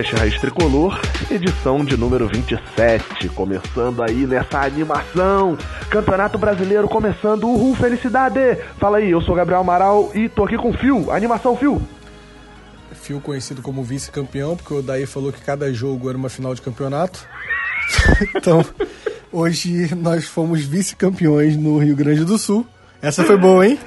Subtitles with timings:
[0.00, 5.58] podcast Raiz Tricolor, edição de número 27, começando aí nessa animação.
[5.90, 8.56] Campeonato Brasileiro começando, uhul, felicidade!
[8.78, 11.82] Fala aí, eu sou Gabriel Amaral e tô aqui com o Fio, animação Fio.
[12.92, 16.62] Fio conhecido como vice-campeão, porque o Daí falou que cada jogo era uma final de
[16.62, 17.26] campeonato.
[18.34, 18.64] então,
[19.30, 22.66] hoje nós fomos vice-campeões no Rio Grande do Sul.
[23.02, 23.78] Essa foi boa, hein?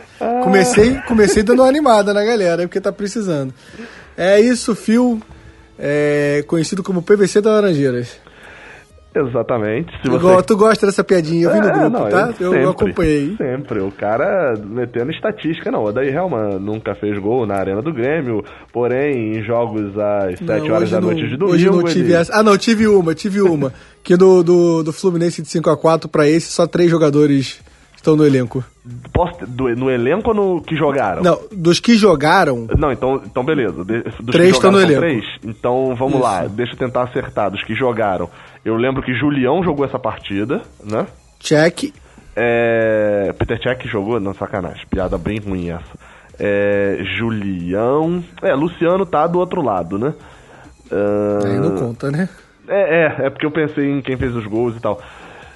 [0.44, 3.54] Comecei, comecei dando uma animada na galera, porque tá precisando.
[4.16, 5.20] É isso, Fio,
[5.78, 8.20] é, conhecido como PVC da Laranjeiras.
[9.16, 9.92] Exatamente.
[9.98, 10.20] Se Tu, você...
[10.20, 12.34] go- tu gosta dessa piadinha, eu vi no É, grupo, não, tá?
[12.40, 13.36] eu Eu, sempre, acompanhei.
[13.38, 13.80] Sempre.
[13.80, 15.84] O cara metendo estatística, não.
[15.84, 20.44] O Daí Helman nunca fez gol na Arena do Grêmio, porém, em jogos às 7
[20.68, 21.54] Não, horas da não- noite de domingo.
[21.56, 22.34] Hoje não tive ele- essa.
[22.36, 23.72] Ah, não, tive uma, tive uma.
[24.02, 27.62] que do, do, do Fluminense de 5x4 pra esse, só três jogadores
[28.04, 28.64] estão no elenco.
[29.14, 31.24] Posso ter- do- no elenco ou no que jogaram?
[31.24, 33.84] Não, dos que jogaram, Não, então, então beleza.
[33.86, 35.00] De- Três estão no elenco.
[35.00, 35.26] Três?
[35.44, 36.24] Então vamos Isso.
[36.24, 37.50] lá, deixa eu tentar acertar.
[37.50, 38.30] Dos que jogaram.
[38.64, 41.08] Eu lembro que Julião jogou essa partida, né?
[41.40, 41.94] check.
[42.36, 43.34] É...
[43.38, 44.20] Peter Cech jogou?
[44.20, 44.86] Não, sacanagem.
[44.90, 45.98] Piada bem ruim essa.
[46.40, 46.98] É...
[47.18, 48.24] Julião.
[48.42, 50.14] É, Luciano tá do outro lado, né?
[50.92, 52.28] Ah, Aí não conta, né?
[52.68, 55.02] É, é, é porque eu pensei em quem fez os gols e tal.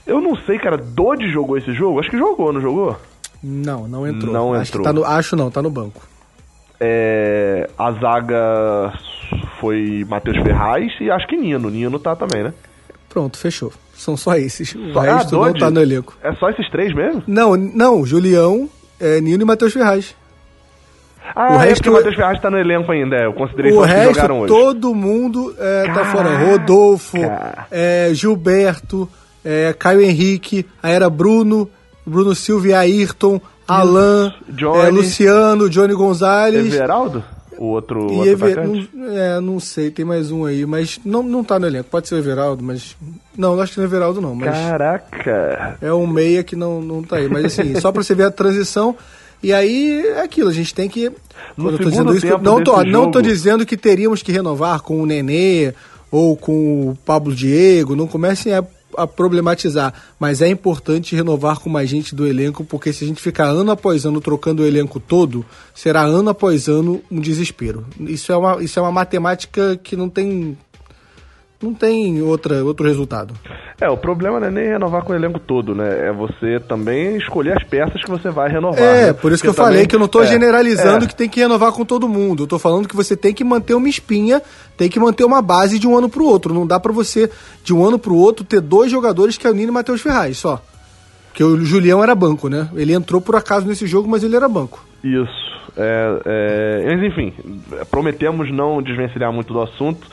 [0.07, 1.99] Eu não sei, cara, Dodge jogou esse jogo?
[1.99, 2.95] Acho que jogou, não jogou?
[3.43, 4.33] Não, não entrou.
[4.33, 4.83] Não acho entrou.
[4.83, 6.01] Que tá no, acho não, tá no banco.
[6.79, 8.93] É, a zaga
[9.59, 11.69] foi Matheus Ferraz e acho que Nino.
[11.69, 12.53] Nino tá também, né?
[13.09, 13.71] Pronto, fechou.
[13.93, 14.75] São só esses.
[14.75, 16.15] O Só- resto ah, não tá no elenco.
[16.23, 17.23] É só esses três mesmo?
[17.25, 20.15] Não, não, Julião, é, Nino e Matheus Ferraz.
[21.35, 23.15] Ah, O é resto- porque o Matheus Ferraz tá no elenco ainda.
[23.15, 24.53] é, Eu considerei O só os que jogaram hoje.
[24.53, 26.37] todo mundo é, tá fora.
[26.37, 27.17] Rodolfo,
[27.71, 29.09] é, Gilberto,
[29.43, 31.69] é, Caio Henrique, aí era Bruno,
[32.05, 34.79] Bruno Silva e Ayrton, Alain, Johnny.
[34.81, 36.73] é, Luciano, Johnny Gonzalez.
[36.73, 37.23] Everaldo?
[37.57, 41.23] O outro, E outro Ever, não, é, não sei, tem mais um aí, mas não,
[41.23, 41.89] não tá no elenco.
[41.89, 42.95] Pode ser o Everaldo, mas.
[43.35, 44.35] Não, não acho que não é Everaldo, não.
[44.35, 45.75] Mas Caraca.
[45.81, 47.27] é um meia que não, não tá aí.
[47.27, 48.95] Mas assim, só pra você ver a transição.
[49.41, 51.11] E aí é aquilo, a gente tem que.
[51.55, 54.31] No eu tô dizendo isso, não tô, desse não tô jogo- dizendo que teríamos que
[54.31, 55.73] renovar com o Nenê
[56.11, 57.95] ou com o Pablo Diego.
[57.95, 58.63] Não comecem a,
[58.97, 59.93] a problematizar.
[60.19, 63.71] Mas é importante renovar com mais gente do elenco, porque se a gente ficar ano
[63.71, 67.85] após ano trocando o elenco todo, será ano após ano um desespero.
[67.99, 70.57] Isso é uma, isso é uma matemática que não tem.
[71.61, 73.33] Não tem outra, outro resultado.
[73.81, 76.07] É, o problema não é nem renovar com o elenco todo, né?
[76.07, 78.79] É você também escolher as peças que você vai renovar.
[78.79, 79.13] É, né?
[79.13, 81.07] por isso que eu Porque falei também- que eu não tô é, generalizando é.
[81.07, 82.43] que tem que renovar com todo mundo.
[82.43, 84.41] Eu tô falando que você tem que manter uma espinha,
[84.77, 86.53] tem que manter uma base de um ano pro outro.
[86.53, 87.29] Não dá pra você,
[87.63, 90.37] de um ano pro outro, ter dois jogadores que é o Nino e Matheus Ferraz,
[90.37, 90.61] só.
[91.29, 92.69] Porque o Julião era banco, né?
[92.75, 94.83] Ele entrou por acaso nesse jogo, mas ele era banco.
[95.03, 95.47] Isso.
[95.75, 97.33] É, é, Mas enfim,
[97.91, 100.07] prometemos não desvencilhar muito do assunto.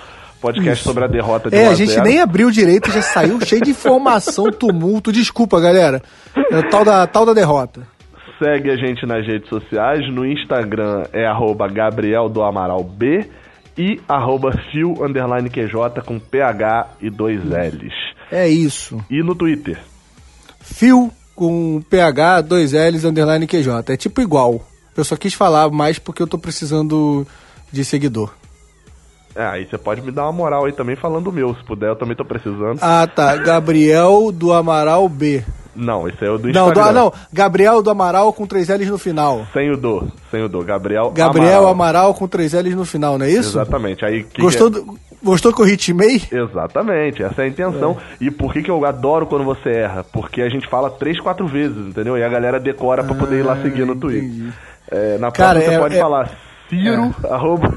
[0.44, 0.84] Podcast Isso.
[0.84, 2.04] sobre a derrota de 1 É, a gente 0.
[2.04, 5.10] nem abriu direito, já saiu cheio de informação, tumulto.
[5.10, 6.02] Desculpa, galera.
[6.50, 7.86] É o tal da, tal da derrota.
[8.38, 10.00] Segue a gente nas redes sociais.
[10.12, 13.26] No Instagram é arroba Gabriel do Amaral B
[13.78, 17.94] e arroba fio underline QJ com PH e dois L's.
[18.30, 19.02] É isso.
[19.10, 19.78] E no Twitter.
[20.60, 23.70] Fio com PH, dois L's, underline QJ.
[23.88, 24.62] É tipo igual.
[24.94, 27.26] Eu só quis falar mais porque eu tô precisando
[27.72, 28.30] de seguidor.
[29.36, 31.88] É, aí você pode me dar uma moral aí também falando o meu, se puder,
[31.88, 32.78] eu também tô precisando.
[32.80, 33.36] Ah, tá.
[33.36, 35.42] Gabriel do Amaral B.
[35.74, 36.82] Não, esse é o do Não, Instagram.
[36.84, 37.12] do, ah, não.
[37.32, 39.44] Gabriel do Amaral com três L's no final.
[39.52, 40.62] Sem o do, sem o do.
[40.62, 41.68] Gabriel Gabriel Amaral.
[41.68, 43.58] Amaral, com três L's no final, não é isso?
[43.58, 44.04] Exatamente.
[44.04, 46.22] Aí, que Gostou, que do, gostou que eu ritmei?
[46.30, 46.36] é?
[46.36, 47.96] Exatamente, essa é a intenção.
[48.20, 50.04] E por que, que eu adoro quando você erra?
[50.04, 52.16] Porque a gente fala três, quatro vezes, entendeu?
[52.16, 54.52] E a galera decora pra poder ir lá seguir no Twitter.
[54.92, 56.30] É, na Cara, próxima você é- pode é- falar
[56.70, 57.74] Ciro, arroba...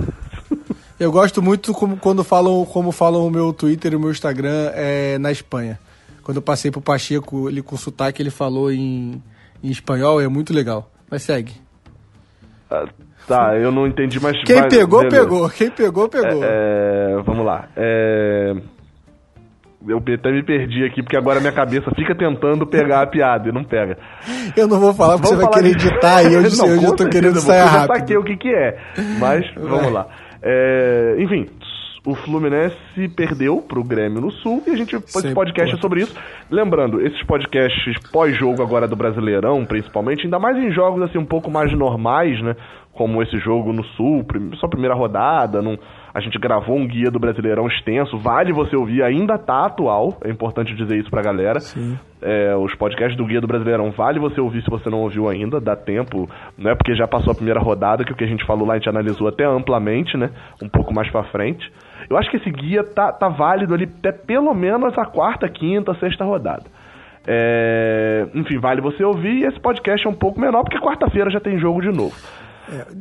[1.00, 4.72] Eu gosto muito como, quando falam como falam o meu Twitter e o meu Instagram
[4.74, 5.80] é, na Espanha.
[6.24, 9.22] Quando eu passei pro Pacheco, ele com sotaque, ele falou em,
[9.64, 10.90] em espanhol, é muito legal.
[11.10, 11.54] Mas segue.
[12.70, 12.86] Ah,
[13.28, 14.42] Tá, eu não entendi, mas...
[14.46, 15.20] Quem vai- pegou, beleza.
[15.22, 15.50] pegou.
[15.50, 16.42] Quem pegou, pegou.
[16.46, 17.68] É, vamos lá.
[17.76, 18.54] É,
[19.86, 23.52] Eu até me perdi aqui, porque agora minha cabeça fica tentando pegar a piada e
[23.52, 23.98] não pega.
[24.56, 26.68] Eu não vou falar porque Vamos você vai falar querer de- editar e hoje, Não,
[26.68, 27.98] eu tô certeza, querendo eu sair vou- Eu já rápido.
[27.98, 28.78] saquei o que que é,
[29.20, 30.08] mas vamos lá.
[30.50, 31.46] É, enfim,
[32.06, 36.16] o Fluminense perdeu pro Grêmio no Sul e a gente fez Sempre podcast sobre isso.
[36.50, 41.52] Lembrando, esses podcasts pós-jogo agora do Brasileirão, principalmente, ainda mais em jogos assim um pouco
[41.52, 42.56] mais normais, né?
[42.94, 44.26] Como esse jogo no Sul,
[44.58, 45.78] só primeira rodada, não,
[46.18, 50.32] A gente gravou um guia do Brasileirão extenso, vale você ouvir, ainda tá atual, é
[50.32, 51.60] importante dizer isso pra galera.
[51.60, 51.96] Sim.
[52.20, 55.62] É, os podcasts do Guia do Brasileirão, vale você ouvir se você não ouviu ainda,
[55.62, 56.28] dá tempo,
[56.58, 58.74] não é porque já passou a primeira rodada, que o que a gente falou lá
[58.74, 60.32] a gente analisou até amplamente, né?
[60.60, 61.72] Um pouco mais pra frente.
[62.10, 65.94] Eu acho que esse guia tá, tá válido ali até pelo menos a quarta, quinta,
[66.00, 66.64] sexta rodada.
[67.28, 71.40] É, enfim, vale você ouvir e esse podcast é um pouco menor, porque quarta-feira já
[71.40, 72.16] tem jogo de novo.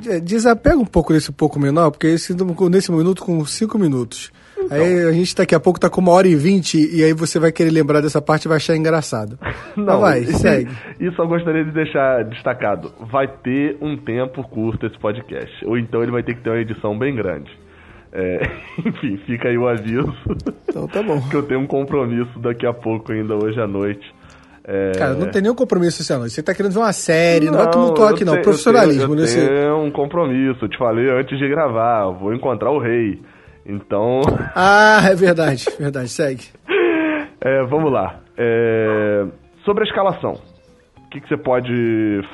[0.08, 2.34] É, desapega um pouco desse pouco menor, porque esse,
[2.70, 4.30] nesse minuto com cinco minutos.
[4.56, 4.78] Então.
[4.78, 7.38] Aí a gente daqui a pouco tá com uma hora e vinte e aí você
[7.38, 9.38] vai querer lembrar dessa parte e vai achar engraçado.
[9.76, 10.70] Não, vai, segue.
[10.98, 12.92] Isso eu gostaria de deixar destacado.
[13.10, 15.64] Vai ter um tempo curto esse podcast.
[15.64, 17.50] Ou então ele vai ter que ter uma edição bem grande.
[18.12, 18.40] É,
[18.84, 20.14] enfim, fica aí o aviso.
[20.68, 21.20] Então tá bom.
[21.28, 24.15] que eu tenho um compromisso daqui a pouco ainda hoje à noite.
[24.66, 24.92] É...
[24.98, 26.28] Cara, não tem nenhum compromisso esse ano.
[26.28, 28.32] Você tá querendo ver uma série, não, não vai tumultuar aqui, não.
[28.32, 30.64] Tenho, Profissionalismo, eu tenho, eu tenho um compromisso.
[30.64, 32.10] Eu te falei antes de gravar.
[32.10, 33.22] Vou encontrar o rei.
[33.64, 34.20] Então.
[34.56, 36.08] Ah, é verdade, verdade.
[36.08, 36.44] Segue.
[37.40, 38.20] É, vamos lá.
[38.36, 39.24] É...
[39.64, 40.55] Sobre a escalação
[41.10, 41.72] que, que você pode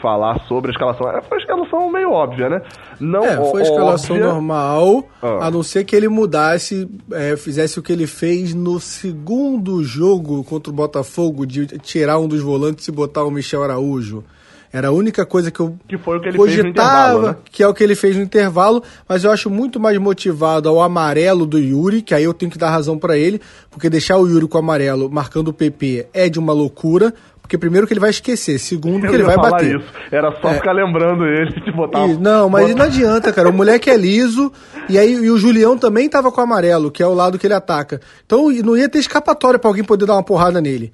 [0.01, 1.09] falar sobre a escalação?
[1.11, 2.63] É, foi uma escalação meio óbvia, né?
[2.99, 4.33] Não é, foi a escalação óbvia.
[4.33, 5.47] normal, ah.
[5.47, 10.43] a não ser que ele mudasse, é, fizesse o que ele fez no segundo jogo
[10.45, 14.25] contra o Botafogo, de tirar um dos volantes e botar o Michel Araújo.
[14.73, 17.37] Era a única coisa que eu que foi o que ele cogitava, fez né?
[17.45, 20.81] que é o que ele fez no intervalo, mas eu acho muito mais motivado ao
[20.81, 23.39] amarelo do Yuri, que aí eu tenho que dar razão para ele,
[23.71, 27.59] porque deixar o Yuri com o amarelo marcando o PP é de uma loucura, porque
[27.59, 29.77] primeiro que ele vai esquecer, segundo eu que ele vai bater.
[29.79, 29.93] Isso.
[30.11, 30.55] Era só é.
[30.55, 32.07] ficar lembrando ele de botar.
[32.07, 32.79] E, não, mas botar...
[32.79, 33.51] não adianta, cara.
[33.51, 34.51] O moleque é liso
[34.89, 37.47] e aí e o Julião também tava com o amarelo, que é o lado que
[37.47, 38.01] ele ataca.
[38.25, 40.93] Então não ia ter escapatória para alguém poder dar uma porrada nele.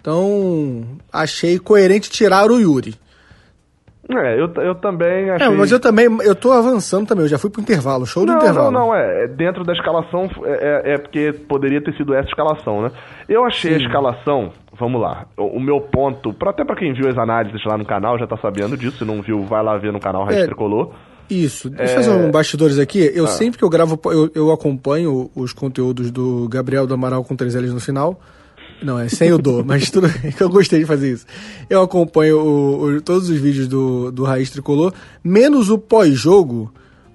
[0.00, 0.82] Então
[1.12, 2.94] achei coerente tirar o Yuri.
[4.18, 5.46] É, eu, eu também é, achei...
[5.46, 8.32] É, mas eu também, eu tô avançando também, eu já fui pro intervalo, show do
[8.32, 8.70] não, intervalo.
[8.72, 12.82] Não, não, é, dentro da escalação, é, é, é porque poderia ter sido essa escalação,
[12.82, 12.90] né?
[13.28, 13.76] Eu achei Sim.
[13.76, 17.62] a escalação, vamos lá, o, o meu ponto, pra, até pra quem viu as análises
[17.64, 20.24] lá no canal já tá sabendo disso, se não viu, vai lá ver no canal
[20.24, 20.92] Raiz é, Tricolor.
[21.28, 23.28] Isso, deixa eu fazer um bastidores aqui, eu ah.
[23.28, 27.54] sempre que eu gravo, eu, eu acompanho os conteúdos do Gabriel do Amaral com três
[27.54, 28.18] L's no final,
[28.82, 31.26] não, é sem o do, mas tudo que eu gostei de fazer isso.
[31.68, 34.92] Eu acompanho o, o, todos os vídeos do, do Raiz Tricolor,
[35.22, 36.72] menos o pós-jogo,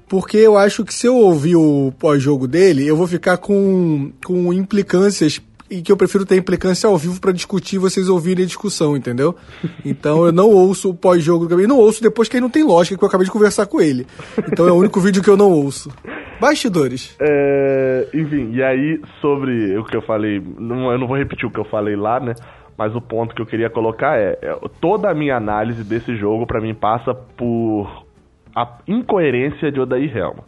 [0.08, 4.54] porque eu acho que se eu ouvir o pós-jogo dele, eu vou ficar com, com
[4.54, 8.96] implicâncias e que eu prefiro ter implicância ao vivo para discutir vocês ouvirem a discussão,
[8.96, 9.36] entendeu?
[9.84, 11.70] Então eu não ouço o pós-jogo do Gabriel.
[11.70, 14.06] Não ouço depois que aí não tem lógica, que eu acabei de conversar com ele.
[14.52, 15.90] Então é o único vídeo que eu não ouço.
[16.40, 17.16] Bastidores.
[17.20, 21.52] É, enfim, e aí sobre o que eu falei, não, eu não vou repetir o
[21.52, 22.34] que eu falei lá, né?
[22.78, 26.46] Mas o ponto que eu queria colocar é, é toda a minha análise desse jogo
[26.46, 28.06] para mim passa por
[28.56, 30.44] a incoerência de Odair Helma,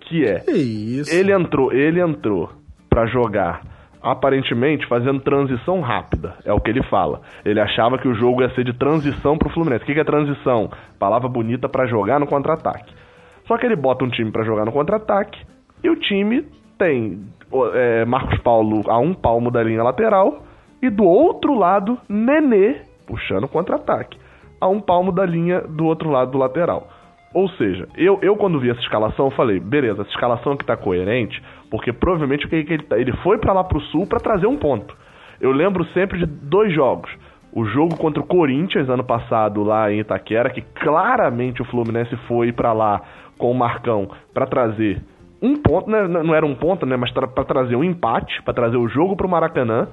[0.00, 1.14] que é, que isso?
[1.14, 2.50] ele entrou, ele entrou
[2.88, 3.62] para jogar
[4.02, 7.20] aparentemente fazendo transição rápida, é o que ele fala.
[7.44, 9.82] Ele achava que o jogo ia ser de transição pro Fluminense.
[9.82, 10.70] O que é transição?
[10.98, 12.92] Palavra bonita para jogar no contra-ataque.
[13.46, 15.38] Só que ele bota um time para jogar no contra-ataque
[15.82, 16.46] e o time
[16.78, 17.24] tem
[17.74, 20.44] é, Marcos Paulo a um palmo da linha lateral
[20.80, 24.16] e do outro lado Nenê puxando contra-ataque
[24.60, 26.88] a um palmo da linha do outro lado do lateral.
[27.32, 31.42] Ou seja, eu, eu quando vi essa escalação, falei, beleza, essa escalação aqui tá coerente,
[31.70, 34.94] porque provavelmente ele, tá, ele foi para lá pro sul para trazer um ponto.
[35.40, 37.10] Eu lembro sempre de dois jogos.
[37.52, 42.52] O jogo contra o Corinthians ano passado lá em Itaquera, que claramente o Fluminense foi
[42.52, 43.00] para lá
[43.38, 45.02] com o Marcão para trazer
[45.42, 48.76] um ponto, né, não era um ponto, né, mas para trazer um empate, para trazer
[48.76, 49.88] o jogo para o Maracanã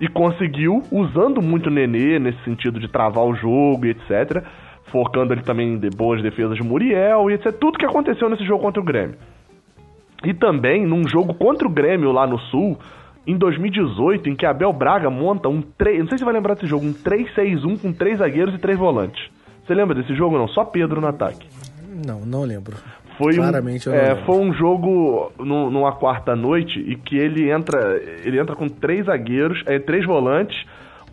[0.00, 4.44] e conseguiu usando muito o Nenê nesse sentido de travar o jogo e etc,
[4.90, 8.62] focando ele também em boas defesas de Muriel e etc, tudo que aconteceu nesse jogo
[8.62, 9.16] contra o Grêmio.
[10.24, 12.78] E também num jogo contra o Grêmio lá no Sul,
[13.26, 16.54] em 2018, em que Abel Braga monta um 3, não sei se você vai lembrar
[16.54, 19.22] desse jogo, um 3-6-1 com três zagueiros e três volantes.
[19.66, 20.48] Você lembra desse jogo não?
[20.48, 21.46] Só Pedro no ataque.
[22.06, 22.74] Não, não lembro.
[23.18, 28.00] Foi Claramente um, é, foi um jogo no, numa quarta noite e que ele entra,
[28.24, 30.56] ele entra com três zagueiros, é, três volantes,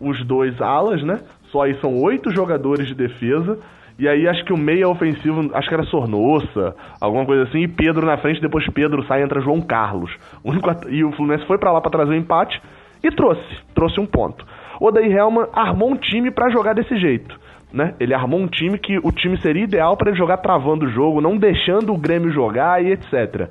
[0.00, 1.20] os dois alas, né?
[1.50, 3.58] Só aí são oito jogadores de defesa.
[3.98, 7.68] E aí acho que o meia ofensivo, acho que era Sornossa, alguma coisa assim, e
[7.68, 10.14] Pedro na frente, depois Pedro sai entra João Carlos.
[10.44, 12.60] O único, e o Fluminense foi para lá para trazer o empate
[13.02, 13.42] e trouxe,
[13.74, 14.44] trouxe um ponto.
[14.78, 17.38] O Odair Helman armou um time para jogar desse jeito
[17.72, 17.94] né?
[18.00, 21.20] Ele armou um time que o time seria ideal para ele jogar travando o jogo,
[21.20, 23.50] não deixando o Grêmio jogar e etc.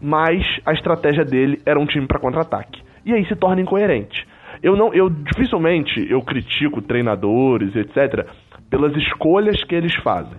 [0.00, 2.80] Mas a estratégia dele era um time para contra-ataque.
[3.04, 4.26] E aí se torna incoerente.
[4.62, 8.26] Eu não, eu dificilmente eu critico treinadores, etc,
[8.70, 10.38] pelas escolhas que eles fazem.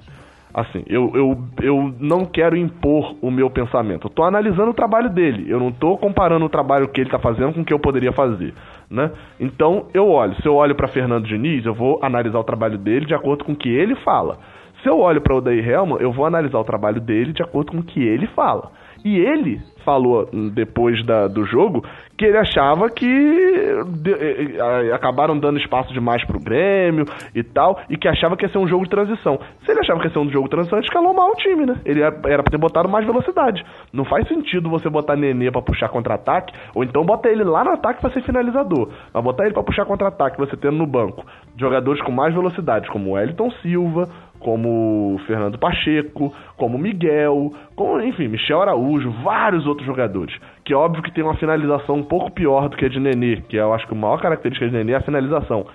[0.53, 4.07] Assim, eu, eu, eu não quero impor o meu pensamento.
[4.07, 5.45] Eu tô analisando o trabalho dele.
[5.49, 8.11] Eu não tô comparando o trabalho que ele tá fazendo com o que eu poderia
[8.11, 8.53] fazer,
[8.89, 9.11] né?
[9.39, 10.35] Então, eu olho.
[10.41, 13.53] Se eu olho para Fernando Diniz, eu vou analisar o trabalho dele de acordo com
[13.53, 14.39] o que ele fala.
[14.83, 17.77] Se eu olho para Odair Helman, eu vou analisar o trabalho dele de acordo com
[17.79, 18.71] o que ele fala.
[19.03, 21.83] E ele falou depois da, do jogo
[22.17, 27.79] que ele achava que de, eh, eh, acabaram dando espaço demais pro Grêmio e tal,
[27.89, 29.39] e que achava que ia ser um jogo de transição.
[29.65, 31.65] Se ele achava que ia ser um jogo de transição, ele escalou mal o time,
[31.65, 31.77] né?
[31.83, 33.63] Ele era, era pra ter botado mais velocidade.
[33.91, 37.71] Não faz sentido você botar Nenê para puxar contra-ataque, ou então bota ele lá no
[37.71, 38.89] ataque para ser finalizador.
[39.11, 41.25] Mas botar ele para puxar contra-ataque, você tendo no banco
[41.57, 44.07] jogadores com mais velocidade, como o Wellington Silva,
[44.41, 50.35] como Fernando Pacheco, como Miguel, como, enfim, Michel Araújo, vários outros jogadores.
[50.65, 53.41] Que é óbvio que tem uma finalização um pouco pior do que a de Nenê,
[53.47, 55.65] que eu acho que a maior característica de Nenê é a finalização.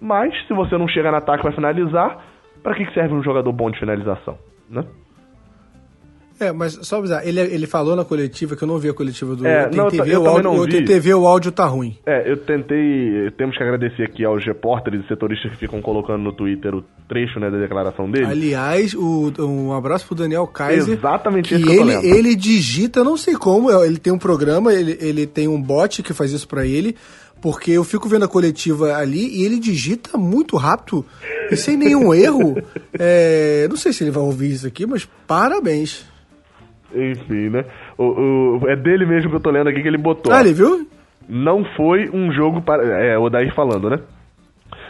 [0.00, 2.18] Mas, se você não chega no ataque para finalizar,
[2.62, 4.84] para que serve um jogador bom de finalização, né?
[6.40, 9.36] É, mas só avisar, ele, ele falou na coletiva, que eu não vi a coletiva
[9.36, 9.46] do...
[9.46, 10.58] É, eu não, ver eu o áudio, não vi.
[10.60, 11.98] Eu tentei ver, o áudio tá ruim.
[12.06, 13.30] É, eu tentei...
[13.36, 17.38] Temos que agradecer aqui aos repórteres e setoristas que ficam colocando no Twitter o trecho
[17.38, 18.24] né, da declaração dele.
[18.24, 20.94] Aliás, o, um abraço pro Daniel Kaiser.
[20.94, 25.26] Exatamente isso que ele, ele digita, não sei como, ele tem um programa, ele, ele
[25.26, 26.96] tem um bot que faz isso para ele,
[27.40, 31.04] porque eu fico vendo a coletiva ali e ele digita muito rápido
[31.50, 32.56] e sem nenhum erro.
[33.02, 36.04] É, não sei se ele vai ouvir isso aqui, mas parabéns.
[36.94, 37.64] Enfim, né?
[37.96, 40.32] O, o, é dele mesmo que eu tô lendo aqui que ele botou.
[40.32, 40.86] Ah, ele viu?
[41.28, 42.82] Não foi um jogo para.
[42.82, 43.98] É, o Daí falando, né?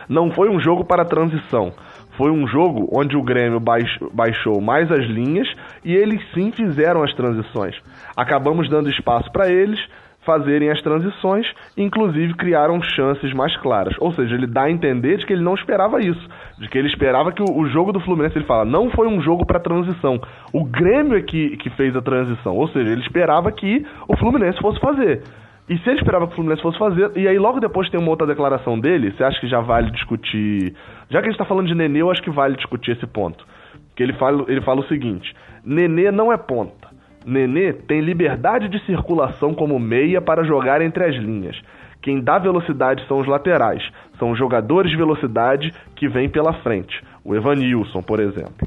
[0.09, 1.73] Não foi um jogo para transição.
[2.17, 5.49] Foi um jogo onde o Grêmio baixou mais as linhas
[5.85, 7.75] e eles sim fizeram as transições.
[8.17, 9.79] Acabamos dando espaço para eles,
[10.25, 11.47] fazerem as transições,
[11.77, 13.95] inclusive criaram chances mais claras.
[13.99, 16.89] Ou seja, ele dá a entender de que ele não esperava isso, de que ele
[16.89, 20.21] esperava que o, o jogo do Fluminense, ele fala, não foi um jogo para transição.
[20.53, 24.59] O Grêmio é que, que fez a transição, ou seja, ele esperava que o Fluminense
[24.61, 25.23] fosse fazer.
[25.69, 28.11] E se ele esperava que o Fluminense fosse fazer, e aí logo depois tem uma
[28.11, 30.75] outra declaração dele, você acha que já vale discutir.
[31.09, 33.47] Já que a gente tá falando de Nenê, eu acho que vale discutir esse ponto.
[33.95, 35.33] Que ele fala, ele fala o seguinte:
[35.65, 36.80] Nenê não é ponta.
[37.25, 41.61] Nenê tem liberdade de circulação como meia para jogar entre as linhas.
[42.03, 43.83] Quem dá velocidade são os laterais,
[44.19, 47.03] são os jogadores de velocidade que vêm pela frente.
[47.23, 48.67] O Evanilson, por exemplo.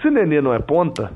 [0.00, 1.12] Se Nenê não é ponta,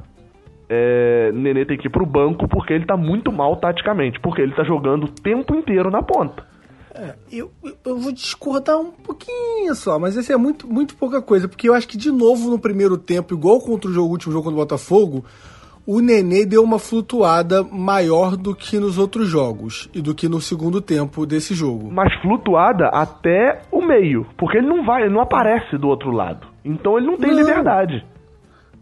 [0.69, 4.53] é, Nenê tem que ir pro banco porque ele tá muito mal taticamente, porque ele
[4.53, 6.45] tá jogando o tempo inteiro na ponta.
[6.95, 7.51] É, eu,
[7.85, 11.75] eu vou discordar um pouquinho só, mas esse é muito, muito pouca coisa, porque eu
[11.75, 14.63] acho que de novo no primeiro tempo, igual contra o jogo, último jogo contra o
[14.63, 15.25] Botafogo,
[15.93, 20.41] o Nenê deu uma flutuada maior do que nos outros jogos e do que no
[20.41, 21.91] segundo tempo desse jogo.
[21.91, 26.47] Mas flutuada até o meio, porque ele não vai, ele não aparece do outro lado.
[26.65, 27.39] Então ele não tem não.
[27.39, 28.07] liberdade.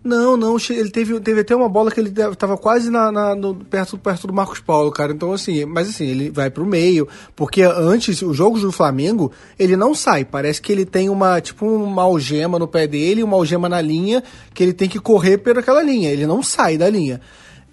[0.09, 3.55] Não, não, ele teve, teve até uma bola que ele tava quase na, na no,
[3.55, 5.13] perto, perto do Marcos Paulo, cara.
[5.13, 9.77] Então, assim, mas assim, ele vai pro meio, porque antes, os jogos do Flamengo, ele
[9.77, 10.25] não sai.
[10.25, 14.23] Parece que ele tem uma, tipo, uma algema no pé dele, uma algema na linha,
[14.55, 16.11] que ele tem que correr por aquela linha.
[16.11, 17.21] Ele não sai da linha.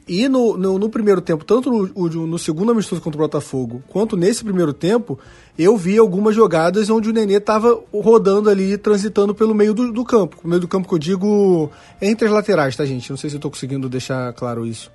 [0.06, 4.18] E no, no, no, primeiro tempo, tanto no, no, segundo amistoso contra o Botafogo, quanto
[4.18, 5.18] nesse primeiro tempo,
[5.58, 10.04] eu vi algumas jogadas onde o Nenê estava rodando ali, transitando pelo meio do, do,
[10.04, 10.38] campo.
[10.44, 11.72] O meio do campo que eu digo
[12.02, 13.10] entre as laterais, tá, gente?
[13.10, 14.92] Não sei se eu estou conseguindo deixar claro isso.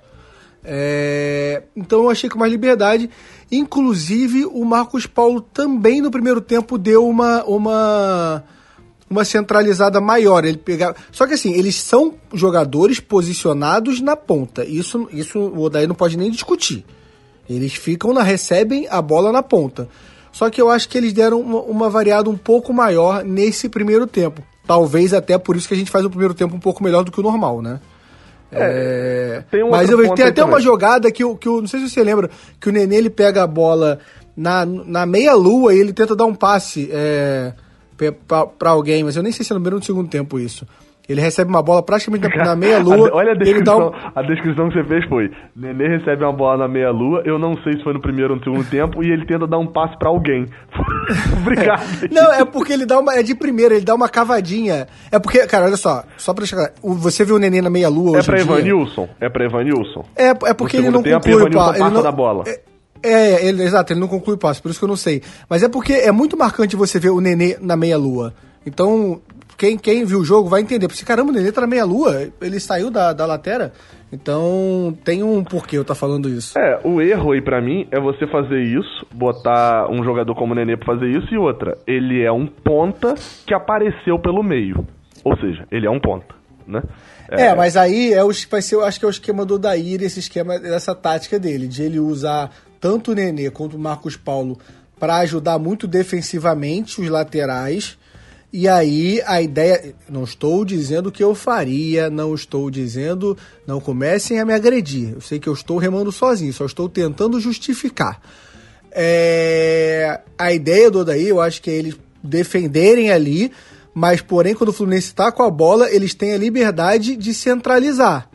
[0.63, 1.63] É...
[1.75, 3.09] Então eu achei com mais liberdade.
[3.51, 7.43] Inclusive, o Marcos Paulo também no primeiro tempo deu uma.
[7.43, 8.43] uma
[9.09, 10.45] uma centralizada maior.
[10.45, 10.95] Ele pegava...
[11.11, 14.63] Só que assim, eles são jogadores posicionados na ponta.
[14.63, 16.85] Isso, isso o Odaí não pode nem discutir.
[17.49, 18.23] Eles ficam na.
[18.23, 19.89] recebem a bola na ponta.
[20.31, 24.07] Só que eu acho que eles deram uma, uma variada um pouco maior nesse primeiro
[24.07, 24.41] tempo.
[24.65, 27.11] Talvez até por isso que a gente faz o primeiro tempo um pouco melhor do
[27.11, 27.79] que o normal, né?
[28.51, 29.63] É, é...
[29.63, 30.53] Um mas eu tem até também.
[30.53, 33.43] uma jogada que, que eu não sei se você lembra, que o Nenê ele pega
[33.43, 33.99] a bola
[34.35, 36.89] na, na meia lua e ele tenta dar um passe.
[36.91, 37.53] É
[38.27, 40.65] para alguém, mas eu nem sei se é no primeiro ou no segundo tempo isso.
[41.07, 43.09] Ele recebe uma bola praticamente na meia-lua.
[43.13, 43.91] Olha a descrição, um...
[44.15, 47.73] a descrição que você fez foi: Nenê recebe uma bola na meia-lua, eu não sei
[47.73, 50.09] se foi no primeiro ou no segundo tempo, e ele tenta dar um passe para
[50.09, 50.45] alguém.
[51.41, 51.81] Obrigado.
[52.11, 53.15] Não, é porque ele dá uma.
[53.15, 54.87] É de primeira, ele dá uma cavadinha.
[55.11, 56.71] É porque, cara, olha só, só pra chegar.
[56.81, 59.09] Você viu o Nenê na meia-lua É pra Evanilson?
[59.19, 60.05] É pra Evanilson?
[60.15, 61.81] É, é porque ele não tempo, conclui o passe.
[61.81, 62.43] Ele não, da bola.
[62.47, 62.61] É,
[63.03, 65.21] é, ele, exato, ele não conclui o passe, por isso que eu não sei.
[65.49, 68.33] Mas é porque é muito marcante você ver o Nenê na meia-lua.
[68.65, 69.19] Então,
[69.61, 70.87] quem, quem viu o jogo vai entender.
[70.87, 73.69] Porque, caramba, o Nenê tá na meia-lua, ele saiu da, da lateral.
[74.11, 76.57] Então, tem um porquê eu tá falando isso.
[76.57, 80.55] É, o erro aí para mim é você fazer isso, botar um jogador como o
[80.55, 83.13] Nenê pra fazer isso, e outra, ele é um ponta
[83.45, 84.83] que apareceu pelo meio.
[85.23, 86.33] Ou seja, ele é um ponta.
[86.65, 86.81] né?
[87.29, 90.01] É, é, mas aí é o, vai ser, acho que é o esquema do Odair,
[90.01, 92.49] esse esquema, essa tática dele, de ele usar
[92.79, 94.57] tanto o Nenê quanto o Marcos Paulo
[94.99, 98.00] para ajudar muito defensivamente os laterais.
[98.53, 104.39] E aí a ideia, não estou dizendo que eu faria, não estou dizendo, não comecem
[104.39, 105.13] a me agredir.
[105.13, 108.21] Eu sei que eu estou remando sozinho, só estou tentando justificar.
[108.91, 113.51] É, a ideia do Odaí, eu acho que é eles defenderem ali,
[113.93, 118.30] mas porém quando o Fluminense está com a bola, eles têm a liberdade de centralizar.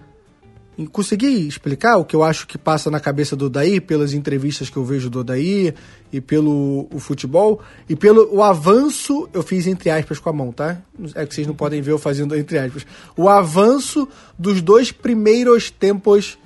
[0.92, 4.76] Consegui explicar o que eu acho que passa na cabeça do Daí, pelas entrevistas que
[4.76, 5.72] eu vejo do Daí,
[6.12, 10.52] e pelo o futebol, e pelo o avanço, eu fiz entre aspas com a mão,
[10.52, 10.82] tá?
[11.14, 12.86] É que vocês não podem ver eu fazendo entre aspas.
[13.16, 14.06] O avanço
[14.38, 16.38] dos dois primeiros tempos,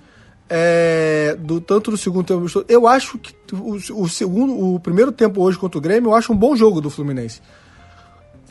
[0.49, 2.65] é, do, tanto do segundo tempo.
[2.69, 6.33] Eu acho que o, o, segundo, o primeiro tempo hoje contra o Grêmio, eu acho
[6.33, 7.41] um bom jogo do Fluminense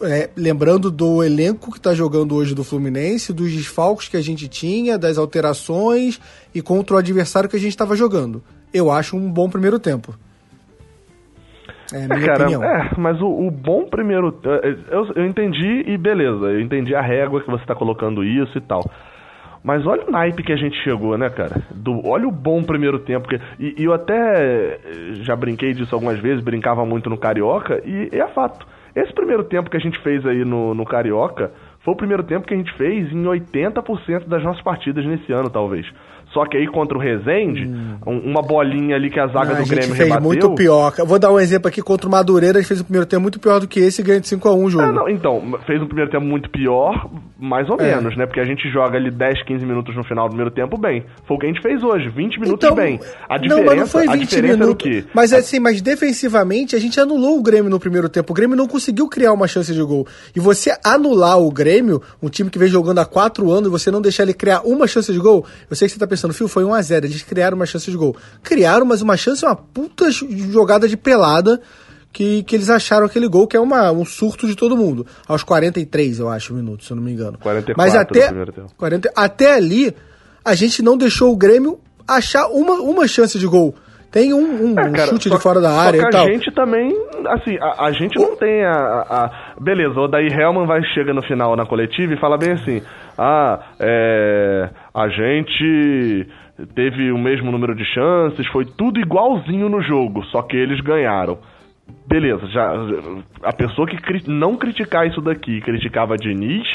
[0.01, 4.48] é, lembrando do elenco que está jogando hoje do Fluminense, dos desfalques que a gente
[4.48, 6.20] tinha, das alterações
[6.53, 8.41] e contra o adversário que a gente estava jogando.
[8.74, 10.13] Eu acho um bom primeiro tempo.
[11.91, 12.63] É, é cara, opinião.
[12.63, 14.38] É, mas o, o, bom primeiro.
[14.46, 18.58] É, eu, eu entendi e beleza, eu entendi a régua que você está colocando isso
[18.58, 18.84] e tal.
[19.62, 21.62] Mas olha o naipe que a gente chegou, né, cara?
[21.72, 23.27] Do, olha o bom primeiro tempo.
[23.27, 24.79] Que, e, e eu até
[25.24, 28.65] já brinquei disso algumas vezes, brincava muito no Carioca, e é fato
[28.96, 31.51] esse primeiro tempo que a gente fez aí no, no Carioca
[31.84, 35.50] foi o primeiro tempo que a gente fez em 80% das nossas partidas nesse ano,
[35.50, 35.86] talvez.
[36.34, 37.98] Só que aí contra o Rezende, hum.
[38.06, 40.24] uma bolinha ali que a zaga do Grêmio fez rebateu.
[40.24, 40.94] muito pior.
[40.98, 43.22] Eu vou dar um exemplo aqui contra o Madureira, a gente fez um primeiro tempo
[43.22, 44.84] muito pior do que esse e ganha de 5x1 o jogo.
[44.84, 47.10] É, não, então, fez um primeiro tempo muito pior,
[47.40, 47.96] mais ou é.
[47.96, 48.28] menos, né?
[48.28, 51.04] Porque a gente joga ali 10, 15 minutos no final do primeiro tempo bem.
[51.28, 53.00] Foi o que a gente fez hoje, 20 minutos então, bem.
[53.28, 55.06] A diferença, não, mas não foi 20 a diferença minutos, quê?
[55.14, 58.34] Mas assim, mas defensivamente a gente anulou o Grêmio no primeiro tempo.
[58.34, 60.06] O Grêmio não conseguiu criar uma chance de gol.
[60.36, 63.90] E você anular o Grêmio, um time que vem jogando há 4 anos, e você
[63.90, 66.48] não deixar ele criar uma chance de gol, eu sei que você tá pensando, Fio,
[66.48, 68.16] foi 1x0 0 Eles criaram uma chance de gol.
[68.44, 71.62] Criaram, mas uma chance, uma puta jogada de pelada
[72.12, 75.06] que, que eles acharam aquele gol, que é uma, um surto de todo mundo.
[75.28, 77.38] Aos 43, eu acho, minutos, se eu não me engano.
[77.38, 78.30] 44 mas até,
[78.78, 79.96] 40, até ali,
[80.43, 83.76] a gente não deixou o Grêmio achar uma, uma chance de gol.
[84.12, 86.26] Tem um, um, é, cara, chute só, de fora da área e tal.
[86.26, 86.91] a gente também,
[87.28, 88.22] assim, a, a gente o...
[88.22, 92.19] não tem a, a, Beleza, o daí Helman vai chega no final na coletiva e
[92.19, 92.82] fala bem assim:
[93.17, 96.28] ah, é, a gente
[96.74, 101.38] teve o mesmo número de chances, foi tudo igualzinho no jogo, só que eles ganharam.
[102.08, 102.74] Beleza, já
[103.43, 106.67] a pessoa que cri não criticar isso daqui, criticava Diniz,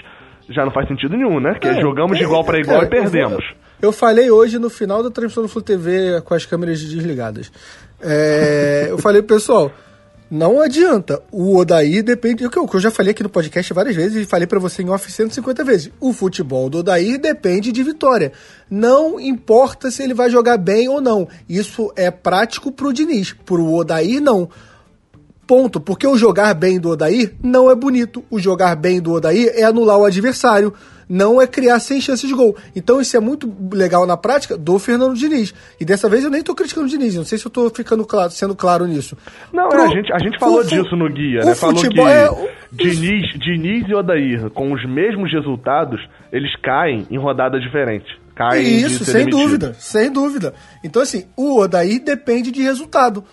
[0.48, 1.56] já não faz sentido nenhum, né?
[1.60, 3.44] Que é, jogamos de igual para igual é, e perdemos.
[3.80, 7.50] Eu, eu, falei hoje no final da transmissão do Flu TV com as câmeras desligadas.
[8.00, 9.72] É, eu falei, pessoal,
[10.30, 11.22] não adianta.
[11.30, 12.46] O Odaí depende.
[12.46, 14.82] O que eu, eu já falei aqui no podcast várias vezes e falei para você
[14.82, 15.92] em off 150 vezes.
[16.00, 18.32] O futebol do Odaí depende de vitória.
[18.68, 21.28] Não importa se ele vai jogar bem ou não.
[21.48, 23.32] Isso é prático pro Diniz.
[23.32, 24.48] Pro Odaí, não.
[25.46, 25.80] Ponto.
[25.80, 28.24] Porque o jogar bem do Odair não é bonito.
[28.30, 30.72] O jogar bem do Odair é anular o adversário
[31.08, 32.56] não é criar sem chances de gol.
[32.74, 35.54] Então isso é muito legal na prática do Fernando Diniz.
[35.80, 38.04] E dessa vez eu nem tô criticando o Diniz, não sei se eu tô ficando
[38.04, 39.16] claro, sendo claro nisso.
[39.52, 41.54] Não, Pro, a, gente, a gente falou o, disso no guia, né?
[41.54, 46.00] Falou que é, o, Diniz, Diniz e Odair, com os mesmos resultados,
[46.32, 48.10] eles caem em rodadas diferentes.
[48.34, 49.38] Caem Isso, sem demitido.
[49.38, 50.54] dúvida, sem dúvida.
[50.82, 53.24] Então assim, o Odair depende de resultado.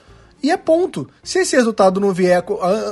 [0.42, 1.10] E é ponto.
[1.24, 2.44] Se esse resultado não vier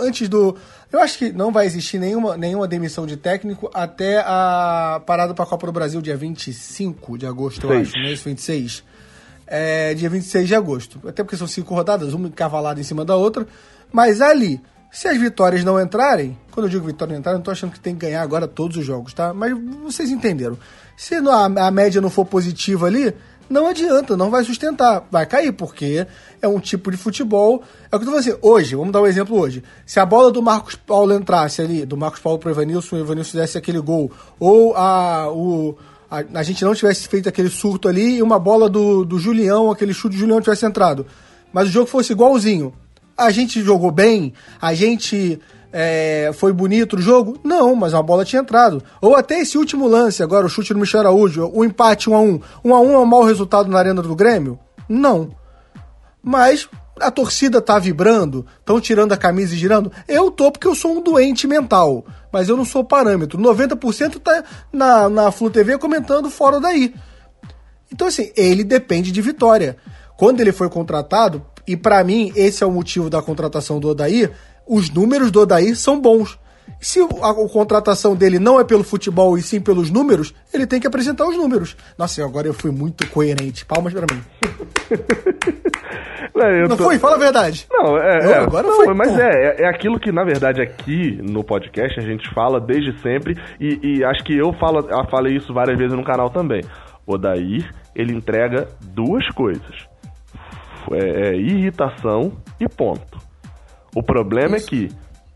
[0.04, 0.56] antes do
[0.92, 5.44] eu acho que não vai existir nenhuma, nenhuma demissão de técnico até a parada para
[5.44, 8.16] a Copa do Brasil, dia 25 de agosto, eu acho, né?
[8.16, 8.84] 26.
[9.46, 11.00] É, dia 26 de agosto.
[11.08, 13.46] Até porque são cinco rodadas, uma encavalada em cima da outra.
[13.92, 14.60] Mas ali,
[14.92, 17.72] se as vitórias não entrarem, quando eu digo vitória não entrar, eu não tô achando
[17.72, 19.32] que tem que ganhar agora todos os jogos, tá?
[19.32, 20.58] Mas vocês entenderam.
[20.98, 23.14] Se a média não for positiva ali,
[23.50, 26.06] não adianta, não vai sustentar, vai cair, porque
[26.42, 27.64] é um tipo de futebol.
[27.92, 29.64] É o que eu tô falando assim, hoje, vamos dar um exemplo hoje.
[29.86, 33.32] Se a bola do Marcos Paulo entrasse ali, do Marcos Paulo pro Evanilson, o Evanilson
[33.32, 35.76] fizesse aquele gol, ou a, o,
[36.10, 39.72] a, a, gente não tivesse feito aquele surto ali e uma bola do, do Julião,
[39.72, 41.06] aquele chute do Julião tivesse entrado,
[41.52, 42.72] mas o jogo fosse igualzinho,
[43.18, 45.40] a gente jogou bem, a gente
[45.72, 47.40] é, foi bonito o jogo?
[47.44, 48.84] Não, mas uma bola tinha entrado.
[49.02, 52.22] Ou até esse último lance, agora o chute do Michel Araújo, o empate 1 a
[52.22, 54.60] 1 1 a 1 é um mau resultado na arena do Grêmio?
[54.88, 55.32] Não.
[56.22, 56.68] Mas
[57.00, 59.92] a torcida tá vibrando, estão tirando a camisa e girando.
[60.08, 63.40] Eu tô porque eu sou um doente mental, mas eu não sou parâmetro.
[63.40, 66.94] 90% tá na, na Flu TV comentando fora daí.
[67.92, 69.78] Então, assim, ele depende de vitória.
[70.18, 74.32] Quando ele foi contratado, e para mim esse é o motivo da contratação do Odair,
[74.70, 76.38] os números do Odair são bons.
[76.80, 80.80] Se a, a, contratação dele não é pelo futebol e sim pelos números, ele tem
[80.80, 81.76] que apresentar os números.
[81.98, 83.66] Nossa, agora eu fui muito coerente.
[83.66, 84.22] Palmas para mim.
[86.36, 86.86] É, não tô...
[86.86, 86.98] foi?
[86.98, 87.68] Fala a verdade.
[87.70, 88.26] Não, é.
[88.26, 88.94] Eu, é agora não, foi.
[88.94, 92.98] Mas é, é, é, aquilo que, na verdade, aqui no podcast a gente fala desde
[93.02, 93.38] sempre.
[93.60, 96.62] E, e acho que eu falo, eu falei isso várias vezes no canal também.
[97.06, 99.88] O Dair, ele entrega duas coisas:
[100.94, 103.29] é, é irritação e ponto.
[103.96, 104.68] O problema isso.
[104.68, 104.90] é que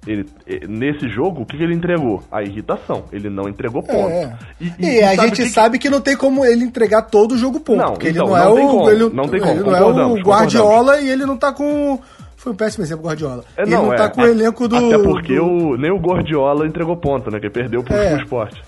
[0.05, 0.25] ele,
[0.67, 2.21] nesse jogo, o que, ele entregou?
[2.31, 3.05] A irritação.
[3.11, 4.09] Ele não entregou ponto.
[4.09, 4.37] É.
[4.59, 5.49] E, e, e a gente que...
[5.49, 7.77] sabe que não tem como ele entregar todo o jogo ponto.
[7.77, 8.89] Não, porque então, ele não, não é o.
[8.89, 9.53] Ele, não tem como.
[9.53, 11.99] Ele não é o Guardiola e ele não tá com.
[12.35, 13.45] Foi um péssimo exemplo, Guardiola.
[13.55, 14.75] É, não, ele não tá é, com o elenco do.
[14.75, 15.45] Até porque do...
[15.45, 17.39] o, nem o Guardiola entregou ponto, né?
[17.39, 18.17] Que perdeu pro é.
[18.17, 18.61] esporte.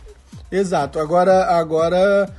[0.49, 0.99] Exato.
[0.99, 2.29] Agora, agora.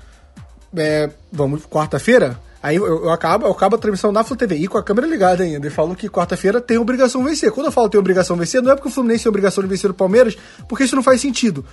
[0.74, 2.38] É, vamos, quarta-feira?
[2.66, 5.44] Aí eu, eu, acabo, eu acabo a transmissão na Flu TV com a câmera ligada
[5.44, 5.68] ainda.
[5.68, 7.52] E falo que quarta-feira tem obrigação vencer.
[7.52, 9.88] Quando eu falo tem obrigação vencer, não é porque o Fluminense tem obrigação de vencer
[9.88, 10.36] o Palmeiras,
[10.68, 11.64] porque isso não faz sentido.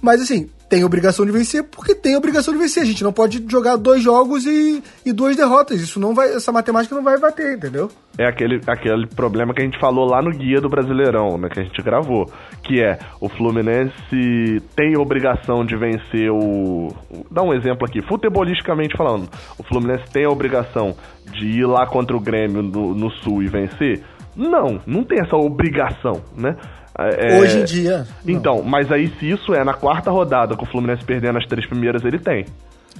[0.00, 2.82] Mas assim, tem obrigação de vencer porque tem obrigação de vencer.
[2.82, 5.80] A gente não pode jogar dois jogos e, e duas derrotas.
[5.80, 6.34] Isso não vai.
[6.34, 7.90] Essa matemática não vai bater, entendeu?
[8.18, 11.48] É aquele, aquele problema que a gente falou lá no guia do Brasileirão, né?
[11.48, 12.30] Que a gente gravou.
[12.62, 16.88] Que é o Fluminense tem obrigação de vencer o.
[17.30, 19.28] Dá um exemplo aqui, futebolisticamente falando.
[19.58, 20.94] O Fluminense tem a obrigação
[21.32, 24.02] de ir lá contra o Grêmio no, no Sul e vencer?
[24.36, 26.56] Não, não tem essa obrigação, né?
[26.98, 28.06] É, Hoje em dia.
[28.26, 28.64] Então, não.
[28.64, 32.04] mas aí se isso é na quarta rodada com o Fluminense perdendo as três primeiras,
[32.04, 32.44] ele tem.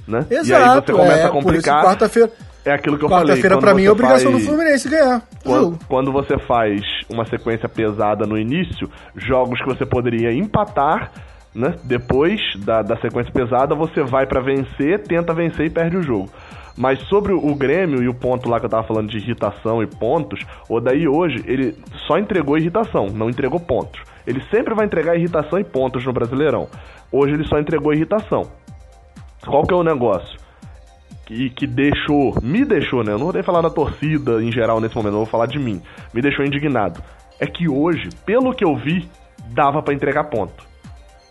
[0.07, 0.25] Né?
[0.29, 1.83] Exato, e aí você começa é, a complicar.
[1.83, 2.31] Quarta-feira.
[2.65, 3.41] É aquilo que eu quarta falei.
[3.41, 4.43] Quarta-feira pra mim é obrigação faz...
[4.43, 5.21] do Fluminense ganhar.
[5.43, 11.11] Quando, quando, você faz uma sequência pesada no início, jogos que você poderia empatar,
[11.53, 11.75] né?
[11.83, 16.29] Depois da, da sequência pesada, você vai para vencer, tenta vencer e perde o jogo.
[16.77, 19.87] Mas sobre o Grêmio e o ponto lá que eu tava falando de irritação e
[19.87, 21.77] pontos, o daí hoje ele
[22.07, 24.01] só entregou irritação, não entregou pontos.
[24.25, 26.67] Ele sempre vai entregar irritação e pontos no Brasileirão.
[27.11, 28.49] Hoje ele só entregou irritação.
[29.45, 30.39] Qual que é o negócio?
[31.25, 33.11] Que, que deixou, me deixou, né?
[33.11, 35.59] Eu não vou nem falar da torcida em geral nesse momento, eu vou falar de
[35.59, 35.81] mim.
[36.13, 37.01] Me deixou indignado.
[37.39, 39.07] É que hoje, pelo que eu vi,
[39.53, 40.68] dava para entregar ponto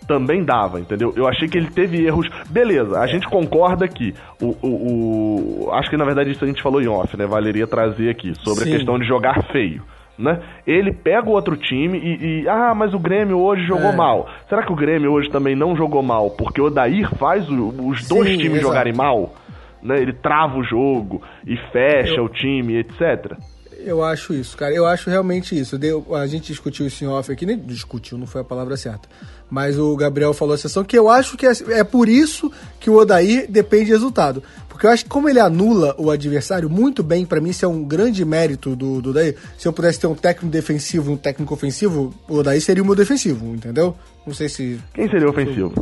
[0.09, 1.13] também dava, entendeu?
[1.15, 2.29] Eu achei que ele teve erros.
[2.49, 6.63] Beleza, a gente concorda que o, o, o, Acho que na verdade isso a gente
[6.63, 7.27] falou em off, né?
[7.27, 8.73] Valeria trazer aqui sobre Sim.
[8.73, 9.83] a questão de jogar feio.
[10.19, 10.41] Né?
[10.67, 13.95] Ele pega o outro time e, e, Ah, mas o Grêmio hoje jogou é.
[13.95, 14.29] mal.
[14.49, 16.31] Será que o Grêmio hoje também não jogou mal?
[16.31, 18.63] Porque o Odair faz o, os Sim, dois times exato.
[18.63, 19.35] jogarem mal?
[19.81, 20.01] Né?
[20.01, 22.25] Ele trava o jogo e fecha Eu...
[22.25, 23.37] o time, etc.
[23.79, 24.75] Eu acho isso, cara.
[24.75, 25.79] Eu acho realmente isso.
[25.79, 29.09] Deu, a gente discutiu isso em off aqui, nem discutiu, não foi a palavra certa.
[29.51, 32.91] Mas o Gabriel falou a sessão que eu acho que é, é por isso que
[32.91, 34.43] o Odair depende de resultado.
[34.69, 37.69] Porque eu acho que como ele anula o adversário muito bem, para mim isso é
[37.69, 39.37] um grande mérito do, do Odair.
[39.57, 42.87] Se eu pudesse ter um técnico defensivo e um técnico ofensivo, o Odair seria o
[42.87, 43.97] meu defensivo, entendeu?
[44.27, 44.79] Não sei se...
[44.95, 45.73] Quem seria o ofensivo?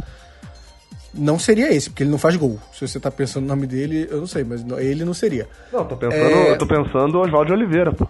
[1.12, 2.59] Não seria esse, porque ele não faz gol.
[2.72, 5.48] Se você tá pensando no nome dele, eu não sei, mas ele não seria.
[5.72, 6.50] Não, tô pensando, é...
[6.52, 8.07] eu tô pensando Oswaldo Oliveira, pô.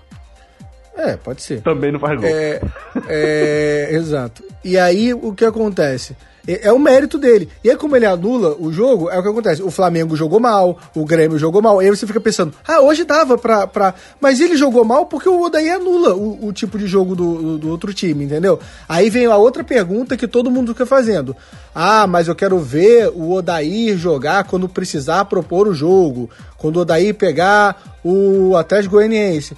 [0.97, 1.61] É, pode ser.
[1.61, 2.29] Também não faz gol.
[2.29, 2.61] É,
[3.09, 4.43] é, exato.
[4.65, 6.17] E aí, o que acontece?
[6.47, 7.49] É, é o mérito dele.
[7.63, 9.63] E aí, como ele anula o jogo, é o que acontece.
[9.63, 11.83] O Flamengo jogou mal, o Grêmio jogou mal.
[11.83, 13.67] E aí você fica pensando, ah, hoje dava pra.
[13.67, 13.95] pra...
[14.21, 17.69] Mas ele jogou mal porque o Odaí anula o, o tipo de jogo do, do,
[17.69, 18.59] outro time, entendeu?
[18.89, 21.37] Aí vem a outra pergunta que todo mundo fica fazendo.
[21.75, 26.31] Ah, mas eu quero ver o Odair jogar quando precisar propor o jogo.
[26.57, 29.57] Quando o Odair pegar o Atlético Goianiense.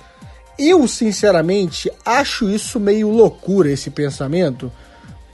[0.59, 4.73] Eu, sinceramente, acho isso meio loucura, esse pensamento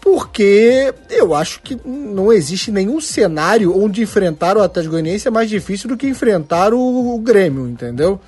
[0.04, 5.48] porque eu acho que não existe nenhum cenário onde enfrentar o Atlético Goianiense é mais
[5.48, 8.20] difícil do que enfrentar o, o Grêmio, entendeu?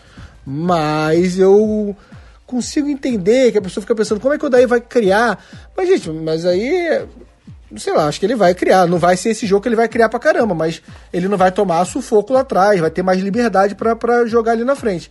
[0.44, 1.94] Mas eu
[2.46, 5.38] consigo entender que a pessoa fica pensando como é que o Daí vai criar.
[5.76, 7.04] Mas, gente, mas aí
[7.76, 8.86] sei lá, acho que ele vai criar.
[8.86, 10.80] Não vai ser esse jogo que ele vai criar pra caramba, mas
[11.12, 14.76] ele não vai tomar sufoco lá atrás, vai ter mais liberdade para jogar ali na
[14.76, 15.10] frente.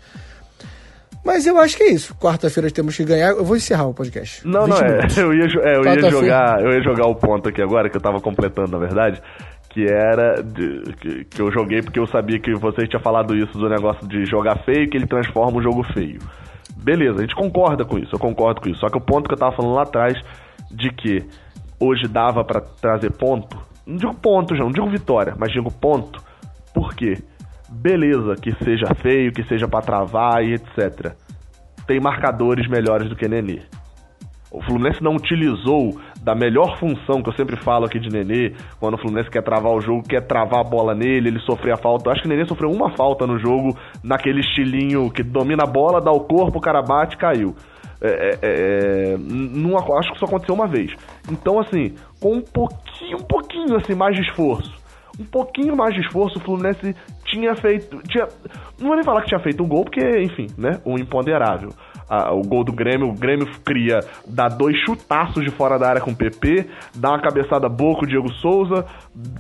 [1.26, 2.14] Mas eu acho que é isso.
[2.16, 3.32] Quarta-feira temos que ganhar.
[3.32, 4.48] Eu vou encerrar o podcast.
[4.48, 5.08] Não, não, é.
[5.18, 6.62] Eu ia, é, eu ia jogar.
[6.62, 9.20] Eu ia jogar o ponto aqui agora, que eu tava completando, na verdade.
[9.70, 10.44] Que era.
[10.44, 14.08] De, que, que eu joguei porque eu sabia que vocês tinham falado isso do negócio
[14.08, 16.20] de jogar feio, que ele transforma o jogo feio.
[16.78, 18.80] Beleza, a gente concorda com isso, eu concordo com isso.
[18.80, 20.16] Só que o ponto que eu tava falando lá atrás,
[20.70, 21.26] de que
[21.80, 23.58] hoje dava para trazer ponto.
[23.86, 26.24] Não digo ponto, já, não digo vitória, mas digo ponto.
[26.74, 27.18] Por quê?
[27.76, 31.14] Beleza que seja feio, que seja para travar e etc.
[31.86, 33.62] Tem marcadores melhores do que Nenê.
[34.52, 38.94] O Fluminense não utilizou da melhor função que eu sempre falo aqui de Nenê, quando
[38.94, 42.08] o Fluminense quer travar o jogo, quer travar a bola nele, ele sofrer a falta.
[42.08, 45.68] Eu acho que o Nenê sofreu uma falta no jogo, naquele estilinho que domina a
[45.68, 47.54] bola, dá o corpo, o cara bate, caiu.
[48.02, 50.94] É, é, é, não, acho que isso aconteceu uma vez.
[51.30, 54.85] Então, assim, com um pouquinho, um pouquinho assim, mais de esforço.
[55.20, 58.02] Um pouquinho mais de esforço, o Fluminense tinha feito.
[58.10, 58.28] Tinha,
[58.80, 60.82] não vou nem falar que tinha feito um gol, porque, enfim, né?
[60.86, 61.70] Um imponderável.
[62.10, 66.02] Ah, o gol do Grêmio, o Grêmio cria, dá dois chutaços de fora da área
[66.02, 68.86] com o PP, dá uma cabeçada boa com o Diego Souza,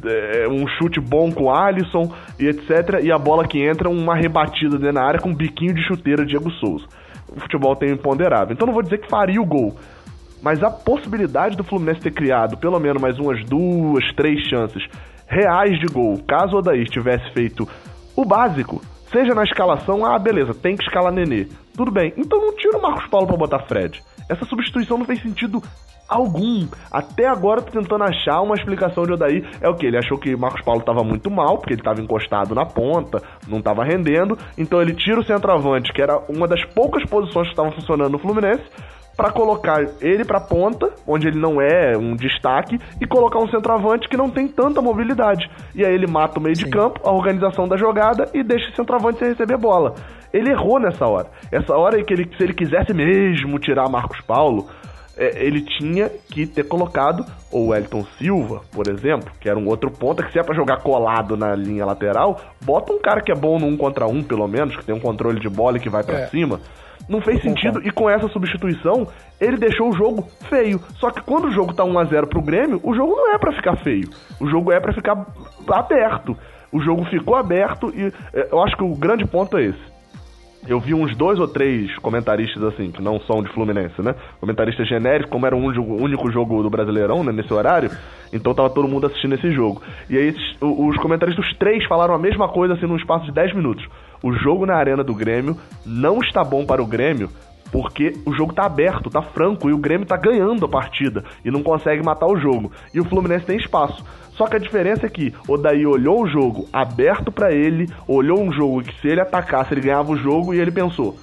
[0.04, 3.04] é, um chute bom com o Alisson e etc.
[3.04, 6.26] E a bola que entra, uma rebatida dentro da área com um biquinho de chuteira
[6.26, 6.86] Diego Souza.
[7.30, 8.54] O futebol tem imponderável.
[8.54, 9.76] Então não vou dizer que faria o gol,
[10.42, 14.84] mas a possibilidade do Fluminense ter criado pelo menos mais umas duas, três chances
[15.28, 17.68] reais de gol, caso o Odair tivesse feito
[18.16, 21.48] o básico, seja na escalação, ah, beleza, tem que escalar Nenê.
[21.76, 24.02] Tudo bem, então não tira o Marcos Paulo para botar Fred.
[24.30, 25.62] Essa substituição não fez sentido
[26.08, 26.68] algum.
[26.92, 29.48] Até agora tô tentando achar uma explicação de Odair.
[29.62, 29.86] É o que?
[29.86, 33.60] Ele achou que Marcos Paulo estava muito mal, porque ele estava encostado na ponta, não
[33.60, 34.38] estava rendendo.
[34.58, 38.20] Então ele tira o centroavante, que era uma das poucas posições que estavam funcionando no
[38.20, 38.64] Fluminense,
[39.16, 44.10] para colocar ele para ponta, onde ele não é um destaque, e colocar um centroavante
[44.10, 45.50] que não tem tanta mobilidade.
[45.74, 46.66] E aí ele mata o meio Sim.
[46.66, 49.96] de campo, a organização da jogada e deixa o centroavante sem receber bola.
[50.34, 51.28] Ele errou nessa hora.
[51.52, 54.68] Essa hora que ele, se ele quisesse mesmo tirar Marcos Paulo,
[55.18, 59.90] é, ele tinha que ter colocado o Wellington Silva, por exemplo, que era um outro
[59.90, 63.36] ponta que se é para jogar colado na linha lateral, bota um cara que é
[63.36, 65.90] bom no um contra um, pelo menos, que tem um controle de bola e que
[65.90, 66.28] vai para é.
[66.28, 66.60] cima.
[67.08, 69.08] Não fez sentido e com essa substituição
[69.40, 70.80] ele deixou o jogo feio.
[70.96, 73.38] Só que quando o jogo tá 1 a 0 pro Grêmio, o jogo não é
[73.38, 74.10] para ficar feio.
[74.40, 75.26] O jogo é para ficar
[75.70, 76.36] aberto.
[76.72, 79.96] O jogo ficou aberto e é, eu acho que o grande ponto é esse.
[80.68, 84.16] Eu vi uns dois ou três comentaristas assim, que não são de Fluminense, né?
[84.40, 87.92] Comentaristas genéricos, como era o um único jogo do Brasileirão, né, nesse horário,
[88.34, 89.84] então tava todo mundo assistindo esse jogo.
[90.10, 93.54] E aí os comentaristas, os três, falaram a mesma coisa assim num espaço de 10
[93.54, 93.88] minutos
[94.26, 97.30] o jogo na arena do Grêmio não está bom para o Grêmio
[97.72, 101.52] porque o jogo tá aberto, tá franco e o Grêmio tá ganhando a partida e
[101.52, 102.72] não consegue matar o jogo.
[102.92, 104.04] E o Fluminense tem espaço.
[104.32, 108.42] Só que a diferença é que o Daí olhou o jogo aberto para ele, olhou
[108.42, 111.20] um jogo que se ele atacasse ele ganhava o jogo e ele pensou: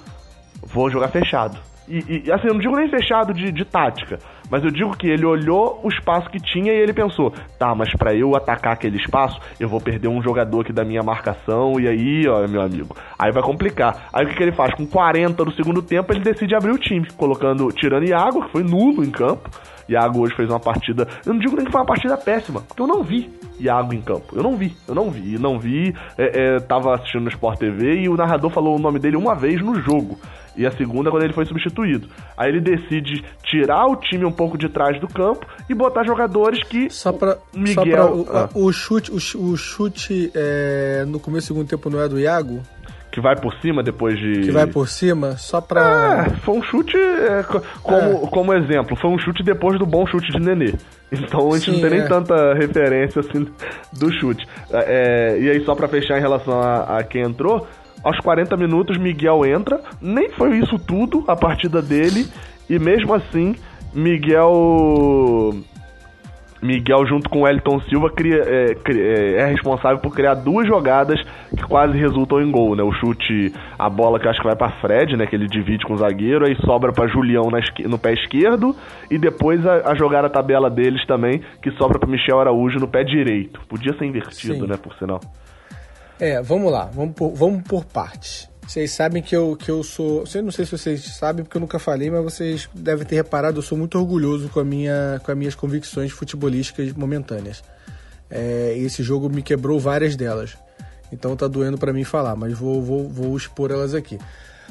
[0.61, 1.57] vou jogar fechado.
[1.87, 4.17] E, e assim, eu não digo nem fechado de, de tática,
[4.49, 7.93] mas eu digo que ele olhou o espaço que tinha e ele pensou: tá, mas
[7.93, 11.87] para eu atacar aquele espaço, eu vou perder um jogador aqui da minha marcação, e
[11.87, 14.07] aí, ó, meu amigo, aí vai complicar.
[14.13, 14.73] Aí o que, que ele faz?
[14.75, 18.63] Com 40 do segundo tempo, ele decide abrir o time, colocando, tirando Iago, que foi
[18.63, 19.49] nulo em campo.
[19.89, 21.05] Iago hoje fez uma partida.
[21.25, 24.01] Eu não digo nem que foi uma partida péssima, porque eu não vi Iago em
[24.01, 24.33] campo.
[24.33, 25.93] Eu não vi, eu não vi, não vi.
[26.17, 29.35] É, é, tava assistindo no Sport TV e o narrador falou o nome dele uma
[29.35, 30.17] vez no jogo
[30.55, 32.07] e a segunda quando ele foi substituído.
[32.37, 36.63] Aí ele decide tirar o time um pouco de trás do campo e botar jogadores
[36.63, 38.49] que só para Miguel, só pra, o, ah.
[38.53, 42.61] o, chute, o, o chute é, no começo do segundo tempo não é do Iago?
[43.13, 44.41] que vai por cima depois de.
[44.41, 46.25] Que vai por cima, só pra.
[46.25, 46.97] É, foi um chute.
[46.97, 47.43] É,
[47.83, 48.27] como, é.
[48.27, 50.73] como exemplo, foi um chute depois do bom chute de Nenê.
[51.11, 52.07] Então a gente Sim, não tem nem é.
[52.07, 53.47] tanta referência assim
[53.93, 54.47] do chute.
[54.71, 57.67] É, e aí, só pra fechar em relação a, a quem entrou,
[58.03, 59.79] aos 40 minutos, Miguel entra.
[60.01, 62.27] Nem foi isso tudo a partida dele.
[62.69, 63.55] E mesmo assim,
[63.93, 65.53] Miguel.
[66.61, 71.21] Miguel, junto com o Elton Silva, cria, é, é, é, responsável por criar duas jogadas
[71.49, 72.81] que quase resultam em gol, né?
[72.81, 75.27] O chute, a bola que acho que vai para Fred, né?
[75.27, 78.73] Que ele divide com o zagueiro, aí sobra para Julião na, no pé esquerdo,
[79.11, 82.87] e depois a, a jogada a tabela deles também, que sobra para Michel Araújo no
[82.87, 83.59] pé direito.
[83.67, 84.67] Podia ser invertido, Sim.
[84.67, 84.77] né?
[84.81, 85.19] Por sinal.
[86.23, 88.47] É, vamos lá, vamos por, vamos por partes.
[88.65, 90.23] Vocês sabem que eu, que eu sou.
[90.33, 93.57] Eu não sei se vocês sabem, porque eu nunca falei, mas vocês devem ter reparado,
[93.57, 97.61] eu sou muito orgulhoso com, a minha, com as minhas convicções futebolísticas momentâneas.
[98.29, 100.55] É, esse jogo me quebrou várias delas.
[101.11, 104.17] Então tá doendo para mim falar, mas vou, vou, vou expor elas aqui.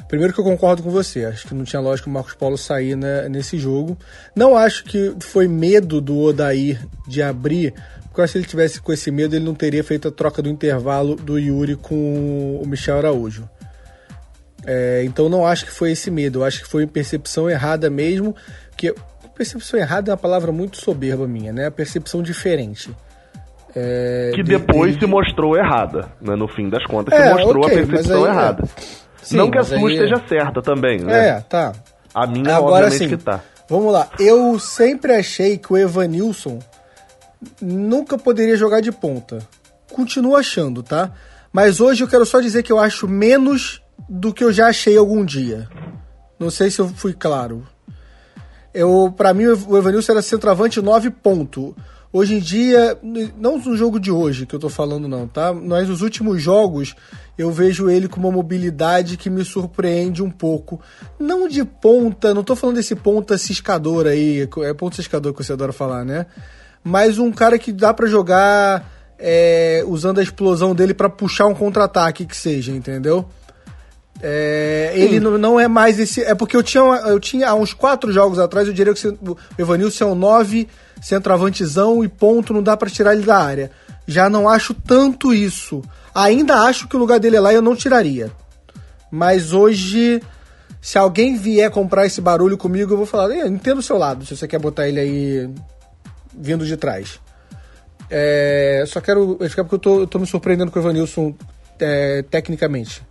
[0.07, 2.95] Primeiro que eu concordo com você, acho que não tinha lógica o Marcos Paulo sair
[2.95, 3.95] né, nesse jogo.
[4.35, 7.75] Não acho que foi medo do Odair de abrir
[8.13, 10.11] porque eu acho que se ele tivesse com esse medo, ele não teria feito a
[10.11, 13.49] troca do intervalo do Yuri com o Michel Araújo.
[14.67, 18.35] É, então não acho que foi esse medo, eu acho que foi percepção errada mesmo,
[18.77, 18.93] que
[19.35, 21.65] percepção errada é uma palavra muito soberba minha, né?
[21.65, 22.95] A percepção diferente.
[23.75, 25.05] É, que depois de, de...
[25.05, 26.35] se mostrou errada, né?
[26.35, 28.31] No fim das contas, é, se mostrou okay, a percepção aí, é.
[28.31, 28.63] errada.
[29.23, 29.93] Sim, não que a sua aí...
[29.95, 31.29] esteja certa também, né?
[31.29, 31.73] É, tá.
[32.13, 33.41] A minha, Agora, obviamente, sim, que tá.
[33.67, 34.07] Vamos lá.
[34.19, 36.59] Eu sempre achei que o Evanilson
[37.61, 39.39] nunca poderia jogar de ponta.
[39.91, 41.11] Continuo achando, tá?
[41.51, 44.97] Mas hoje eu quero só dizer que eu acho menos do que eu já achei
[44.97, 45.69] algum dia.
[46.39, 47.65] Não sei se eu fui claro.
[48.73, 51.75] Eu, para mim, o Evanilson era centroavante 9 ponto.
[52.11, 52.97] Hoje em dia,
[53.35, 55.51] não no jogo de hoje que eu tô falando não, tá?
[55.51, 56.95] Mas nos últimos jogos
[57.35, 60.79] eu vejo ele com uma mobilidade que me surpreende um pouco.
[61.19, 65.53] Não de ponta, não tô falando desse ponta ciscador aí, é ponta ciscador que você
[65.53, 66.27] adora falar, né?
[66.83, 71.55] Mas um cara que dá para jogar é, usando a explosão dele para puxar um
[71.55, 73.25] contra-ataque que seja, entendeu?
[74.21, 76.21] É, ele não, não, é mais esse.
[76.21, 79.37] É porque eu tinha, eu tinha há uns quatro jogos atrás, eu diria que o
[79.57, 80.67] Evanilson é um 9
[81.01, 83.71] centroavantezão e ponto, não dá para tirar ele da área.
[84.05, 85.81] Já não acho tanto isso.
[86.13, 88.31] Ainda acho que o lugar dele é lá e eu não tiraria.
[89.09, 90.21] Mas hoje,
[90.81, 94.35] se alguém vier comprar esse barulho comigo, eu vou falar, entendo o seu lado, se
[94.35, 95.49] você quer botar ele aí
[96.35, 97.19] vindo de trás.
[98.09, 101.33] É, só quero explicar porque eu tô, eu tô me surpreendendo com o Evanilson
[101.79, 103.01] é, tecnicamente.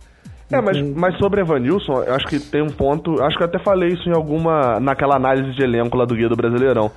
[0.51, 3.21] É, mas, mas sobre Evanilson, eu acho que tem um ponto.
[3.23, 4.79] Acho que eu até falei isso em alguma.
[4.79, 6.91] naquela análise de elenco lá do Guia do Brasileirão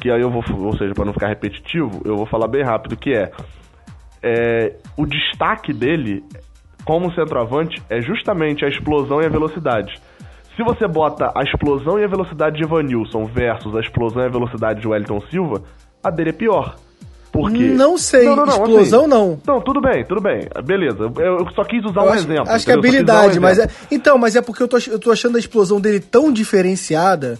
[0.00, 2.96] que aí eu vou, ou seja, para não ficar repetitivo, eu vou falar bem rápido,
[2.96, 3.30] que é,
[4.22, 6.22] é o destaque dele
[6.84, 10.00] como centroavante é justamente a explosão e a velocidade.
[10.56, 14.30] Se você bota a explosão e a velocidade de Evanilson versus a explosão e a
[14.30, 15.62] velocidade de Wellington Silva,
[16.02, 16.76] a dele é pior.
[17.30, 17.64] Porque...
[17.64, 19.40] Não sei, não, não, não, explosão assim, não.
[19.46, 20.48] Não, tudo bem, tudo bem.
[20.64, 22.50] Beleza, eu só quis usar eu um acho, exemplo.
[22.50, 23.68] Acho que é habilidade, um mas é...
[23.90, 27.38] Então, mas é porque eu tô, eu tô achando a explosão dele tão diferenciada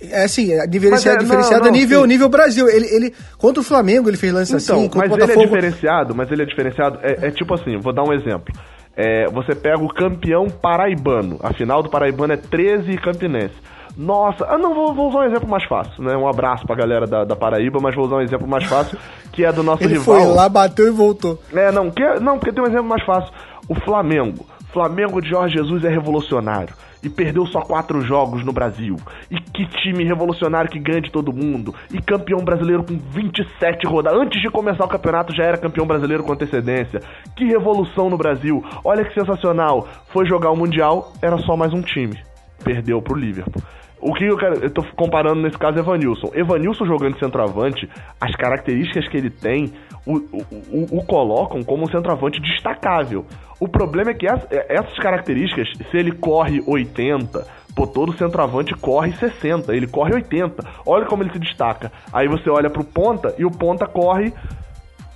[0.00, 2.68] é assim, é é, diferenciado não, não, nível, nível Brasil.
[2.68, 4.90] Ele, ele, contra o Flamengo, ele fez lance então, assim.
[4.94, 6.98] Mas ele é diferenciado, mas ele é diferenciado.
[7.02, 8.52] É, é tipo assim, vou dar um exemplo.
[8.96, 11.38] É, você pega o campeão paraibano.
[11.42, 13.54] A final do paraibano é 13 e Campinense.
[13.96, 16.16] Nossa, ah, não, vou, vou, usar um exemplo mais fácil, né?
[16.16, 18.98] Um abraço pra galera da, da Paraíba, mas vou usar um exemplo mais fácil,
[19.32, 20.16] que é do nosso ele rival.
[20.16, 21.38] Ele foi lá, bateu e voltou.
[21.52, 23.32] É, não, que, não, porque tem um exemplo mais fácil.
[23.68, 24.44] O Flamengo.
[24.74, 28.96] Flamengo de Jorge Jesus é revolucionário e perdeu só quatro jogos no Brasil.
[29.30, 31.72] E que time revolucionário que ganha de todo mundo.
[31.92, 34.20] E campeão brasileiro com 27 rodadas.
[34.20, 37.00] Antes de começar o campeonato já era campeão brasileiro com antecedência.
[37.36, 38.64] Que revolução no Brasil.
[38.84, 39.86] Olha que sensacional.
[40.08, 42.18] Foi jogar o Mundial, era só mais um time.
[42.64, 43.62] Perdeu pro Liverpool.
[44.04, 44.62] O que eu quero.
[44.62, 46.30] Eu tô comparando nesse caso Evanilson.
[46.34, 47.88] Evanilson jogando de centroavante,
[48.20, 49.72] as características que ele tem
[50.04, 53.24] o, o, o, colocam como um centroavante destacável.
[53.58, 59.12] O problema é que é, essas características, se ele corre 80, pô, todo centroavante corre
[59.12, 60.62] 60, ele corre 80.
[60.84, 61.90] Olha como ele se destaca.
[62.12, 64.34] Aí você olha pro ponta e o ponta corre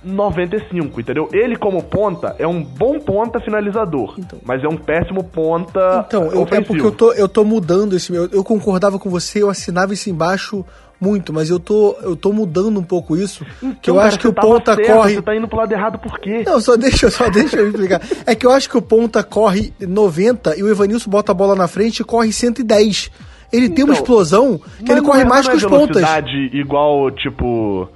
[0.03, 1.29] 95, entendeu?
[1.33, 4.39] Ele, como ponta, é um bom ponta finalizador, então.
[4.45, 6.05] mas é um péssimo ponta.
[6.07, 8.25] Então, eu, é porque eu tô, eu tô mudando esse meu.
[8.31, 10.65] Eu concordava com você, eu assinava isso embaixo
[11.01, 13.45] muito, mas eu tô, eu tô mudando um pouco isso.
[13.57, 15.15] Então, que eu cara, acho que o ponta certo, corre.
[15.15, 16.43] Você tá indo pro lado errado por quê?
[16.45, 18.01] Não, só deixa, só deixa eu explicar.
[18.25, 21.55] É que eu acho que o ponta corre 90 e o Evanilson bota a bola
[21.55, 23.11] na frente e corre 110.
[23.51, 26.01] Ele então, tem uma então, explosão que ele corre mais é que os pontas.
[26.01, 27.89] velocidade igual, tipo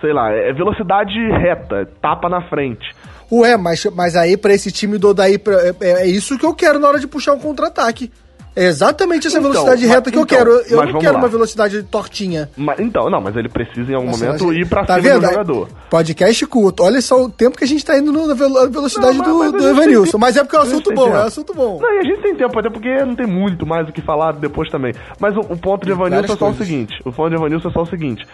[0.00, 2.86] sei lá, é velocidade reta, tapa na frente.
[3.30, 6.54] Ué, mas, mas aí para esse time do Odaí, é, é, é, isso que eu
[6.54, 8.10] quero na hora de puxar um contra-ataque.
[8.54, 10.50] É exatamente essa então, velocidade mas, reta que então, eu quero.
[10.66, 11.18] Eu não quero lá.
[11.18, 12.48] uma velocidade tortinha.
[12.56, 15.20] Mas, então, não, mas ele precisa em algum Nossa, momento ir pra tá cima vendo?
[15.20, 15.68] do jogador.
[15.90, 16.82] Podcast culto.
[16.82, 19.68] Olha só o tempo que a gente tá indo na velocidade não, mas, do, do
[19.68, 20.16] Evanilson.
[20.16, 21.16] Mas é porque é um assunto bom, tempo.
[21.16, 21.78] é um assunto bom.
[21.82, 24.32] Não, e a gente tem tempo, até porque não tem muito mais o que falar
[24.32, 24.94] depois também.
[25.20, 26.58] Mas o, o ponto de Evanilson é só coisas.
[26.58, 26.94] o seguinte.
[27.04, 28.24] O ponto de Evanilson é só o seguinte.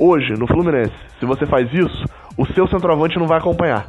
[0.00, 3.86] Hoje, no Fluminense, se você faz isso, o seu centroavante não vai acompanhar.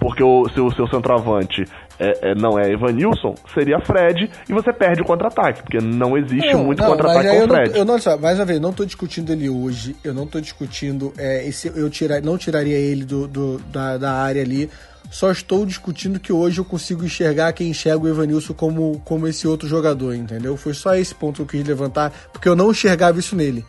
[0.00, 1.64] Porque o, se o seu centroavante
[1.96, 6.52] é, é, não é Evanilson, seria Fred e você perde o contra-ataque, porque não existe
[6.52, 7.70] não, muito contra-ataque com o Fred.
[7.70, 11.12] Não, eu não, mais uma vez, não estou discutindo ele hoje, eu não estou discutindo,
[11.16, 14.68] é, esse, eu tirar, não tiraria ele do, do da, da área ali,
[15.08, 19.46] só estou discutindo que hoje eu consigo enxergar quem enxerga o Evanilson como, como esse
[19.46, 20.56] outro jogador, entendeu?
[20.56, 23.64] Foi só esse ponto que eu quis levantar, porque eu não enxergava isso nele.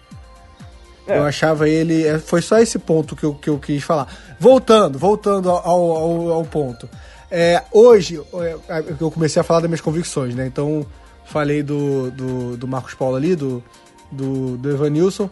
[1.07, 1.17] É.
[1.17, 2.05] Eu achava ele.
[2.05, 4.07] É, foi só esse ponto que eu, que eu quis falar.
[4.39, 6.89] Voltando, voltando ao, ao, ao ponto.
[7.29, 10.45] É, hoje, é, eu comecei a falar das minhas convicções, né?
[10.45, 10.85] Então,
[11.25, 13.63] falei do, do, do Marcos Paulo ali, do,
[14.11, 15.29] do, do Evanilson.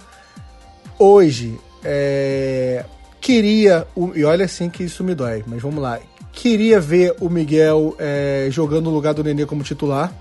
[0.97, 2.85] Hoje, é,
[3.19, 3.87] queria.
[4.15, 5.99] E olha assim que isso me dói, mas vamos lá.
[6.31, 10.11] Queria ver o Miguel é, jogando no lugar do Nenê como titular.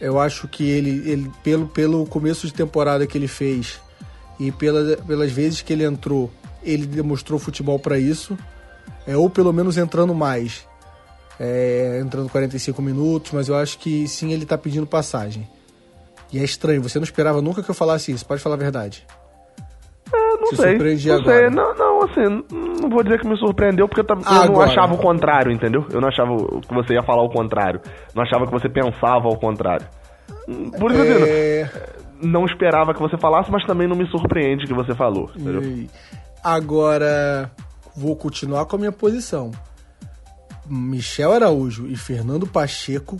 [0.00, 3.80] Eu acho que ele, ele pelo, pelo começo de temporada que ele fez
[4.38, 6.30] e pela, pelas vezes que ele entrou,
[6.62, 8.38] ele demonstrou futebol para isso.
[9.06, 10.66] É, ou pelo menos entrando mais.
[11.40, 15.48] É, entrando 45 minutos, mas eu acho que sim, ele tá pedindo passagem.
[16.32, 19.06] E é estranho, você não esperava nunca que eu falasse isso, pode falar a verdade.
[20.12, 20.78] É, não Se sei.
[20.78, 21.38] não agora.
[21.38, 21.50] sei.
[21.50, 22.44] Não, não, assim,
[22.82, 25.86] não vou dizer que me surpreendeu, porque eu, eu não achava o contrário, entendeu?
[25.90, 27.80] Eu não achava que você ia falar o contrário.
[28.14, 29.86] Não achava que você pensava ao contrário.
[30.78, 31.70] Por isso é...
[32.22, 35.30] não esperava que você falasse, mas também não me surpreende que você falou.
[36.42, 37.50] Agora,
[37.94, 39.50] vou continuar com a minha posição.
[40.66, 43.18] Michel Araújo e Fernando Pacheco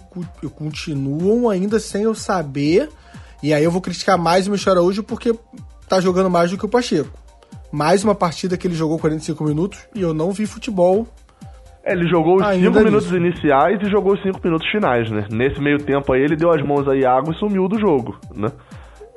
[0.54, 2.90] continuam ainda sem eu saber.
[3.42, 5.34] E aí eu vou criticar mais o Michel Araújo porque
[5.88, 7.10] tá jogando mais do que o Pacheco.
[7.70, 11.06] Mais uma partida que ele jogou 45 minutos e eu não vi futebol.
[11.89, 15.26] É, ele jogou os 5 minutos iniciais e jogou os 5 minutos finais, né?
[15.30, 18.49] Nesse meio tempo aí ele deu as mãos a Iago e sumiu do jogo, né?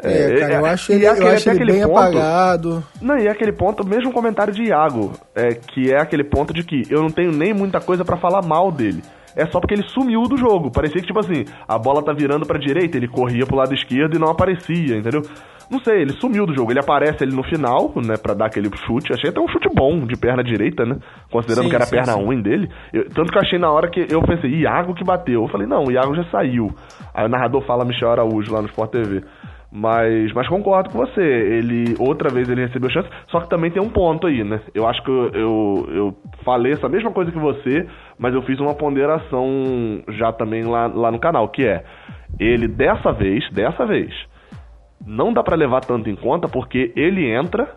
[0.03, 2.83] É, é, cara, eu é, acho ele, aquele, eu acho ele bem ponto, apagado.
[2.99, 6.63] Não, e é aquele ponto, mesmo comentário de Iago, é, que é aquele ponto de
[6.63, 9.03] que eu não tenho nem muita coisa para falar mal dele.
[9.35, 10.71] É só porque ele sumiu do jogo.
[10.71, 14.15] Parecia que, tipo assim, a bola tá virando pra direita, ele corria pro lado esquerdo
[14.15, 15.21] e não aparecia, entendeu?
[15.71, 16.73] Não sei, ele sumiu do jogo.
[16.73, 19.13] Ele aparece ali no final, né, pra dar aquele chute.
[19.13, 20.97] Achei até um chute bom de perna direita, né?
[21.31, 22.25] Considerando sim, que era a perna sim.
[22.25, 22.69] ruim dele.
[22.91, 25.43] Eu, tanto que eu achei na hora que eu pensei, Iago que bateu.
[25.43, 26.69] Eu falei, não, o Iago já saiu.
[27.13, 29.23] Aí o narrador fala Michel Araújo lá no Sport TV.
[29.71, 31.21] Mas, mas concordo com você.
[31.21, 34.59] Ele outra vez ele recebeu chance, só que também tem um ponto aí, né?
[34.75, 37.87] Eu acho que eu, eu, eu, falei essa mesma coisa que você,
[38.19, 41.83] mas eu fiz uma ponderação já também lá, lá no canal, que é
[42.37, 44.13] ele dessa vez, dessa vez,
[45.05, 47.67] não dá para levar tanto em conta porque ele entra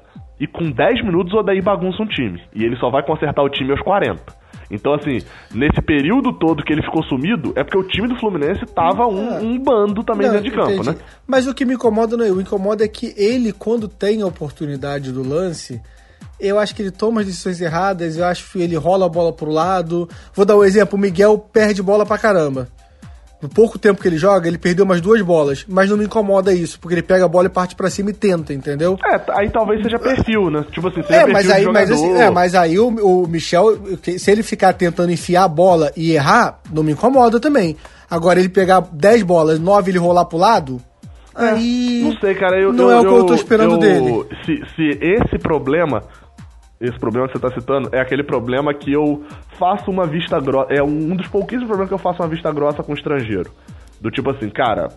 [0.41, 2.43] e com 10 minutos o Odaí bagunça um time.
[2.53, 4.44] E ele só vai consertar o time aos 40.
[4.75, 5.18] Então, assim,
[5.53, 9.33] nesse período todo que ele ficou sumido, é porque o time do Fluminense tava um,
[9.33, 9.41] é.
[9.41, 10.91] um bando também não, dentro de campo, entendi.
[10.91, 10.97] né?
[11.27, 14.27] Mas o que me incomoda não é, o incomoda é que ele, quando tem a
[14.27, 15.81] oportunidade do lance,
[16.41, 19.33] eu acho que ele toma as decisões erradas, eu acho que ele rola a bola
[19.33, 20.09] pro lado.
[20.35, 22.68] Vou dar um exemplo, o Miguel perde bola pra caramba
[23.45, 25.67] no pouco tempo que ele joga, ele perdeu umas duas bolas.
[25.69, 28.15] Mas não me incomoda isso, porque ele pega a bola e parte para cima e
[28.15, 28.99] tenta, entendeu?
[29.05, 30.65] É, aí talvez seja perfil, né?
[30.73, 34.31] Tipo assim, seja é, mas aí, mas assim, é, mas aí o, o Michel, se
[34.31, 37.77] ele ficar tentando enfiar a bola e errar, não me incomoda também.
[38.11, 40.81] Agora, ele pegar 10 bolas, 9 ele rolar pro lado,
[41.37, 42.01] é, aí.
[42.03, 42.59] Não sei, cara.
[42.59, 44.27] Eu, não eu, é o que eu, eu tô esperando eu, dele.
[44.47, 46.03] Se, se esse problema
[46.89, 49.22] esse problema que você está citando é aquele problema que eu
[49.59, 50.72] faço uma vista grossa.
[50.72, 53.51] É um dos pouquíssimos problemas que eu faço uma vista grossa com o estrangeiro.
[54.01, 54.89] Do tipo assim, cara,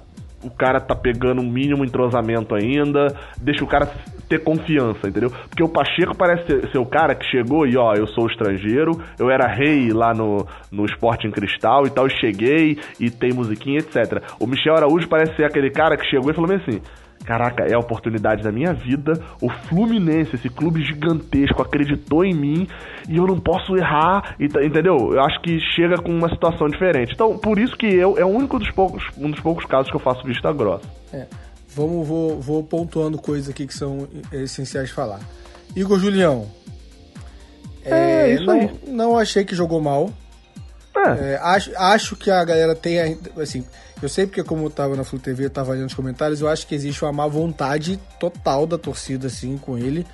[0.43, 3.07] o cara tá pegando um mínimo entrosamento ainda,
[3.37, 3.89] deixa o cara
[4.29, 5.29] ter confiança, entendeu?
[5.29, 9.29] Porque o Pacheco parece ser, o cara que chegou e, ó, eu sou estrangeiro, eu
[9.29, 14.21] era rei lá no, no em Cristal e tal, e cheguei e tem musiquinha, etc.
[14.39, 16.81] O Michel Araújo parece ser aquele cara que chegou e falou assim
[17.27, 19.21] caraca, é a oportunidade da minha vida.
[19.41, 22.67] O Fluminense, esse clube gigantesco, acreditou em mim
[23.09, 25.13] e eu não posso errar, entendeu?
[25.13, 27.13] Eu acho que chega com uma situação diferente.
[27.13, 29.97] Então, por isso que eu é o único dos poucos, um dos poucos casos que
[29.97, 30.85] eu faço vista grossa.
[31.11, 31.27] É.
[31.75, 35.19] Vamos, vou, vou pontuando coisas aqui que são essenciais de falar.
[35.75, 36.47] Igor Julião.
[37.83, 38.71] É, é isso não, aí.
[38.87, 40.09] Não achei que jogou mal.
[40.95, 41.33] É.
[41.33, 43.65] É, acho, acho que a galera tem, assim,
[44.01, 46.47] eu sei porque como eu tava na Flu TV, eu tava olhando os comentários, eu
[46.47, 50.05] acho que existe uma má vontade total da torcida, assim, com ele.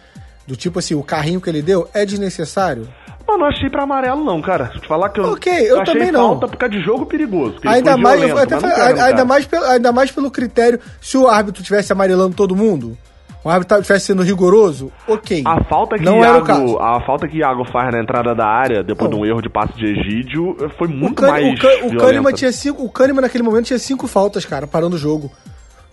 [0.45, 2.87] Do tipo assim, o carrinho que ele deu é desnecessário?
[3.27, 4.71] Eu não achei pra amarelo, não, cara.
[4.87, 5.25] Falar que eu.
[5.25, 6.29] Ok, eu, eu também não.
[6.29, 7.59] falta por causa de jogo perigoso.
[7.65, 10.79] Ainda mais, violento, falei, ainda, mais pelo, ainda mais pelo critério.
[11.01, 12.97] Se o árbitro tivesse amarelando todo mundo,
[13.43, 15.43] o árbitro estivesse sendo rigoroso, ok.
[15.45, 16.79] A falta que não Iago, era o caso.
[16.79, 19.17] A falta que Iago faz na entrada da área, depois não.
[19.17, 21.45] de um erro de passe de Egídio, foi muito o mais.
[21.45, 22.83] O, o Kahneman tinha cinco.
[22.83, 25.29] O Kahneman naquele momento tinha cinco faltas, cara, parando o jogo.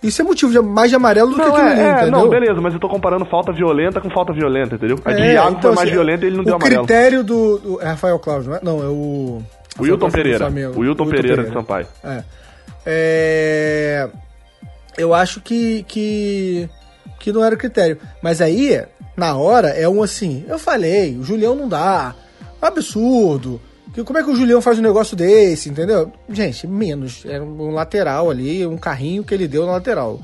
[0.01, 2.11] Isso é motivo de, mais de amarelo do não, que aquilo é, ali, é, entendeu?
[2.11, 4.97] Não, beleza, mas eu tô comparando falta violenta com falta violenta, entendeu?
[5.05, 6.81] A de é, Iago então, foi mais assim, violenta e ele não deu amarelo.
[6.81, 8.59] O critério do, do, É Rafael Cláudio, não é?
[8.63, 9.41] Não, é o...
[9.77, 10.47] O Wilton Pereira.
[10.47, 11.87] O Wilton, Wilton Pereira, Pereira de Sampaio.
[12.03, 12.23] É.
[12.85, 14.09] é.
[14.97, 16.69] Eu acho que, que
[17.21, 17.97] que não era o critério.
[18.21, 18.83] Mas aí,
[19.15, 22.15] na hora, é um assim, eu falei, o Julião não dá.
[22.61, 23.61] Absurdo.
[24.05, 26.11] Como é que o Julião faz um negócio desse, entendeu?
[26.29, 27.25] Gente, menos.
[27.25, 30.19] Era um lateral ali, um carrinho que ele deu na lateral.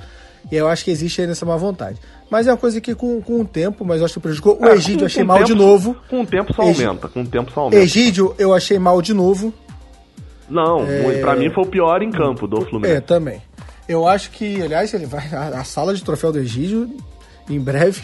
[0.50, 2.00] E eu acho que existe aí nessa má vontade.
[2.30, 4.58] Mas é uma coisa que com, com o tempo, mas eu acho que prejudicou.
[4.62, 5.98] O é, Egídio eu achei mal tempo, de novo.
[6.10, 7.08] Com o tempo só aumenta.
[7.10, 7.84] Com o tempo só aumenta.
[7.84, 9.54] Egídio eu achei mal de novo.
[10.50, 11.20] Não, é...
[11.20, 12.98] pra mim foi o pior em campo do Fluminense.
[12.98, 13.42] É, também.
[13.88, 15.28] Eu acho que, aliás, ele vai.
[15.34, 16.90] A, a sala de troféu do Egídio,
[17.50, 18.02] em breve,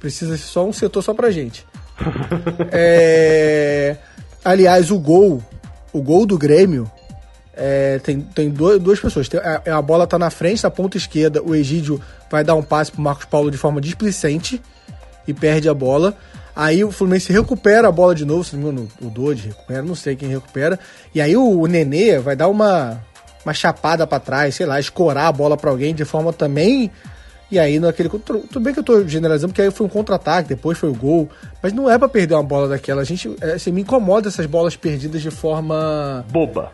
[0.00, 1.64] precisa ser só um setor só pra gente.
[2.72, 3.96] é,
[4.44, 5.42] aliás, o gol,
[5.92, 6.90] o gol do Grêmio,
[7.54, 9.28] é, tem, tem duas, duas pessoas.
[9.28, 11.42] Tem, a, a, bola tá na frente, na ponta esquerda.
[11.42, 12.00] O Egídio
[12.30, 14.60] vai dar um passe pro Marcos Paulo de forma displicente
[15.26, 16.16] e perde a bola.
[16.54, 19.82] Aí o Fluminense recupera a bola de novo, se não me engano, o Dodge recupera,
[19.82, 20.78] não sei quem recupera.
[21.14, 23.02] E aí o, o Nenê vai dar uma
[23.44, 26.90] uma chapada para trás, sei lá, escorar a bola para alguém de forma também
[27.52, 28.08] E aí, naquele.
[28.08, 31.28] Tudo bem que eu tô generalizando, porque aí foi um contra-ataque, depois foi o gol.
[31.62, 33.02] Mas não é para perder uma bola daquela.
[33.02, 33.30] A gente.
[33.42, 36.24] É, assim, me incomoda essas bolas perdidas de forma.
[36.30, 36.72] Boba.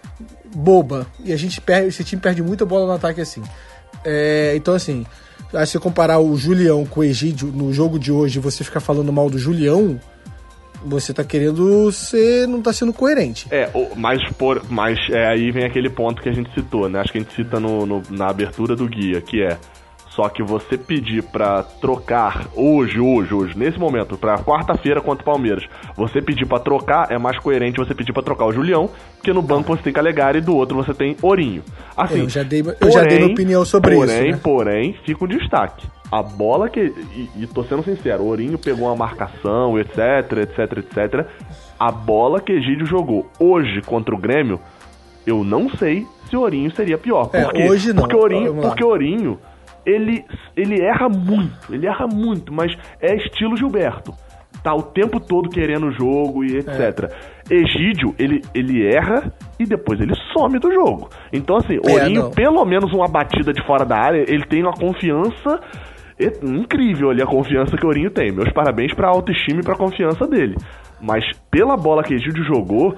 [0.55, 1.05] Boba.
[1.25, 1.89] E a gente perde.
[1.89, 3.43] Esse time perde muita bola no ataque assim.
[4.05, 5.05] É, então, assim.
[5.51, 9.13] Se você comparar o Julião com o Egídio no jogo de hoje, você ficar falando
[9.13, 9.99] mal do Julião,
[10.85, 12.47] você tá querendo ser.
[12.47, 13.47] não tá sendo coerente.
[13.51, 17.01] É, mas, por, mas é, aí vem aquele ponto que a gente citou, né?
[17.01, 19.59] Acho que a gente cita no, no na abertura do guia, que é
[20.19, 25.25] só que você pedir para trocar hoje, hoje, hoje, nesse momento, para quarta-feira contra o
[25.25, 25.65] Palmeiras,
[25.95, 29.41] você pedir para trocar, é mais coerente você pedir para trocar o Julião, porque no
[29.41, 31.63] banco você tem Calegari e do outro você tem Ourinho.
[31.97, 34.33] Assim, eu já dei, eu porém, já dei minha opinião sobre porém, isso.
[34.33, 34.41] Né?
[34.43, 35.87] Porém, fica um destaque.
[36.11, 36.81] A bola que.
[36.81, 39.99] E, e tô sendo sincero, o Ourinho pegou uma marcação, etc,
[40.39, 41.27] etc, etc.
[41.79, 44.59] A bola que Egídio jogou hoje contra o Grêmio,
[45.27, 47.31] eu não sei se o Ourinho seria pior.
[47.33, 48.03] É, hoje não.
[48.03, 49.39] Porque Ourinho, porque Ourinho
[49.85, 50.25] ele,
[50.57, 54.15] ele erra muito, ele erra muito, mas é estilo Gilberto.
[54.63, 57.11] Tá o tempo todo querendo o jogo e etc.
[57.49, 57.55] É.
[57.55, 61.09] Egídio, ele, ele erra e depois ele some do jogo.
[61.33, 64.73] Então, assim, é, Ourinho, pelo menos uma batida de fora da área, ele tem uma
[64.73, 65.61] confiança
[66.43, 68.33] incrível ali, a confiança que o Ourinho tem.
[68.33, 70.57] Meus parabéns pra autoestima e pra confiança dele.
[71.01, 72.97] Mas pela bola que Egídio jogou,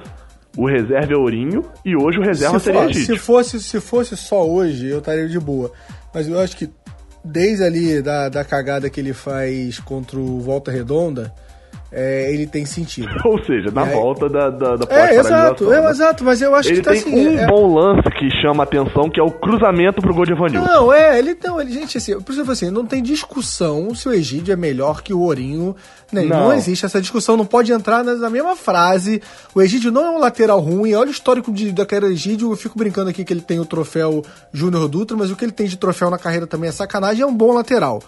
[0.56, 3.14] o reserva é Ourinho e hoje o reserva se seria Egídio.
[3.14, 5.70] Se fosse, se fosse só hoje, eu estaria de boa.
[6.14, 6.68] Mas eu acho que
[7.24, 11.32] desde ali da, da cagada que ele faz contra o Volta Redonda,
[11.92, 13.08] é, ele tem sentido.
[13.24, 15.90] Ou seja, na é, volta da, da, da É, exato, é, né?
[15.90, 17.28] exato, mas eu acho ele que tá tem assim.
[17.28, 20.62] um é, bom lance que chama atenção, que é o cruzamento pro gol de Evanil.
[20.62, 24.12] Não, é, ele não, ele, gente, assim, por exemplo assim, não tem discussão se o
[24.12, 25.74] Egídio é melhor que o Ourinho.
[26.12, 26.22] Né?
[26.22, 26.48] Não.
[26.48, 29.22] não existe essa discussão, não pode entrar na, na, mesma frase.
[29.54, 32.50] O Egídio não é um lateral ruim, olha o histórico de, da carreira do Egídio,
[32.50, 35.52] eu fico brincando aqui que ele tem o troféu Júnior Dutra, mas o que ele
[35.52, 38.00] tem de troféu na carreira também é sacanagem, é um bom lateral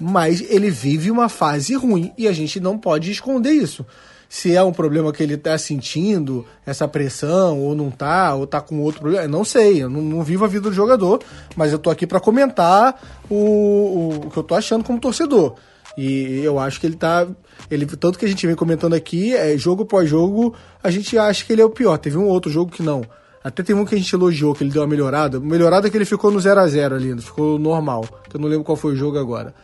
[0.00, 3.84] mas ele vive uma fase ruim e a gente não pode esconder isso.
[4.28, 8.60] Se é um problema que ele tá sentindo, essa pressão, ou não tá, ou tá
[8.60, 11.20] com outro problema, eu não sei, eu não, não vivo a vida do jogador,
[11.54, 15.54] mas eu tô aqui para comentar o, o, o que eu tô achando como torcedor.
[15.96, 17.26] E eu acho que ele tá.
[17.70, 21.44] Ele, tanto que a gente vem comentando aqui, é, jogo após jogo, a gente acha
[21.44, 21.96] que ele é o pior.
[21.98, 23.02] Teve um outro jogo que não.
[23.42, 25.38] Até tem um que a gente elogiou, que ele deu uma melhorada.
[25.38, 28.04] Melhorada é que ele ficou no 0 a 0 ali, ficou normal.
[28.28, 29.54] Que eu não lembro qual foi o jogo agora.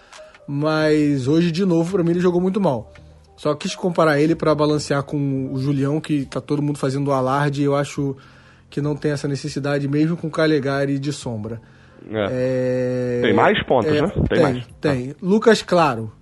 [0.47, 2.93] Mas hoje, de novo, para mim ele jogou muito mal.
[3.37, 7.63] Só quis comparar ele para balancear com o Julião, que tá todo mundo fazendo alarde,
[7.63, 8.15] e eu acho
[8.69, 11.61] que não tem essa necessidade, mesmo com Calegari de sombra.
[12.11, 12.27] É.
[12.31, 13.21] É...
[13.23, 14.09] Tem mais pontos, é, né?
[14.09, 14.67] Tem, tem, mais.
[14.81, 15.15] tem.
[15.23, 16.13] Lucas, claro.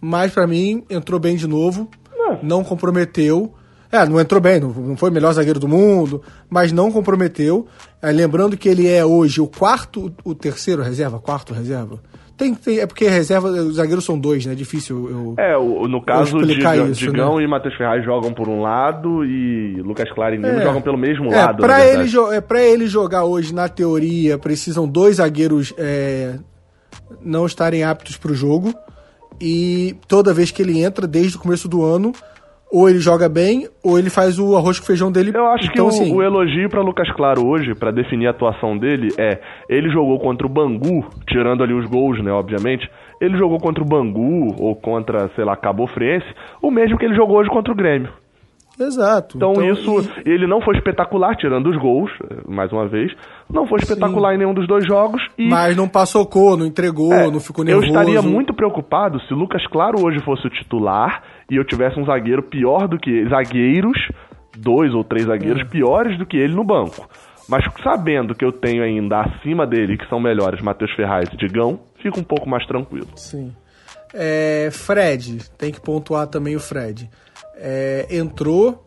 [0.00, 1.90] Mas para mim, entrou bem de novo.
[2.10, 2.38] É.
[2.42, 3.54] Não comprometeu.
[3.90, 7.66] É, não entrou bem, não foi o melhor zagueiro do mundo, mas não comprometeu.
[8.00, 12.00] É, lembrando que ele é hoje o quarto, o terceiro reserva, quarto reserva
[12.42, 14.52] tem, tem, é porque reserva, os zagueiros são dois, né?
[14.52, 15.34] É difícil eu.
[15.38, 17.44] É, o, no caso, Digão, isso, Digão né?
[17.44, 20.62] e Matheus Ferraz jogam por um lado e Lucas Claro e Nino é.
[20.62, 21.62] jogam pelo mesmo é, lado.
[21.62, 26.36] Pra ele, é, pra ele jogar hoje, na teoria, precisam dois zagueiros é,
[27.22, 28.74] não estarem aptos pro jogo.
[29.40, 32.12] E toda vez que ele entra, desde o começo do ano,
[32.72, 35.30] ou ele joga bem, ou ele faz o arroz com feijão dele.
[35.34, 36.16] Eu acho então, que o, assim...
[36.16, 40.46] o elogio para Lucas Claro hoje, para definir a atuação dele, é ele jogou contra
[40.46, 42.88] o Bangu, tirando ali os gols, né, obviamente.
[43.20, 46.26] Ele jogou contra o Bangu ou contra, sei lá, Cabo Friense,
[46.62, 48.10] o mesmo que ele jogou hoje contra o Grêmio.
[48.80, 49.36] Exato.
[49.36, 50.30] Então, então isso, e...
[50.30, 52.10] ele não foi espetacular, tirando os gols,
[52.48, 53.12] mais uma vez.
[53.50, 54.36] Não foi espetacular Sim.
[54.36, 55.22] em nenhum dos dois jogos.
[55.36, 55.46] E...
[55.46, 57.86] Mas não passou cor, não entregou, é, não ficou nervoso.
[57.86, 61.98] Eu estaria muito preocupado se o Lucas Claro hoje fosse o titular e eu tivesse
[61.98, 63.30] um zagueiro pior do que ele.
[63.30, 63.98] Zagueiros,
[64.56, 65.64] dois ou três zagueiros é.
[65.64, 67.08] piores do que ele no banco.
[67.48, 71.80] Mas sabendo que eu tenho ainda acima dele, que são melhores, Matheus Ferraz e Digão,
[72.00, 73.08] fica um pouco mais tranquilo.
[73.16, 73.52] Sim.
[74.14, 77.08] É, Fred, tem que pontuar também o Fred
[77.62, 78.84] é, entrou,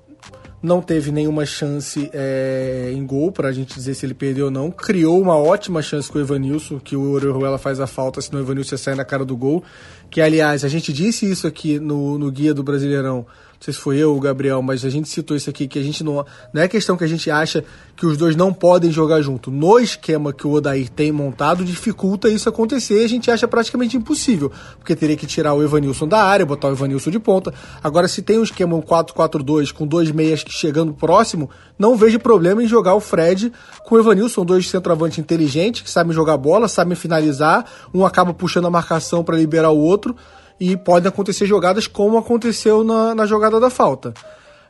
[0.65, 4.51] não teve nenhuma chance é, em gol para a gente dizer se ele perdeu ou
[4.51, 4.71] não.
[4.71, 8.43] Criou uma ótima chance com o Evanilson, que o Orejuela faz a falta, senão o
[8.43, 9.63] Evanilson sai na cara do gol.
[10.09, 13.25] Que, aliás, a gente disse isso aqui no, no guia do Brasileirão
[13.55, 15.79] não sei se foi eu ou o Gabriel, mas a gente citou isso aqui, que
[15.79, 16.25] a gente não.
[16.53, 17.63] Não é questão que a gente acha
[17.95, 19.49] que os dois não podem jogar junto.
[19.49, 23.95] No esquema que o Odair tem montado, dificulta isso acontecer e a gente acha praticamente
[23.95, 24.51] impossível.
[24.77, 27.53] Porque teria que tirar o Evanilson da área, botar o Evanilson de ponta.
[27.81, 31.49] Agora, se tem um esquema um 4-4-2 com dois meias chegando próximo,
[31.79, 33.51] não vejo problema em jogar o Fred
[33.85, 38.65] com o Evanilson, dois centroavantes inteligentes, que sabem jogar bola, sabem finalizar, um acaba puxando
[38.65, 40.15] a marcação para liberar o outro
[40.59, 44.13] e podem acontecer jogadas como aconteceu na, na jogada da falta.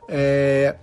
[0.08, 0.74] É,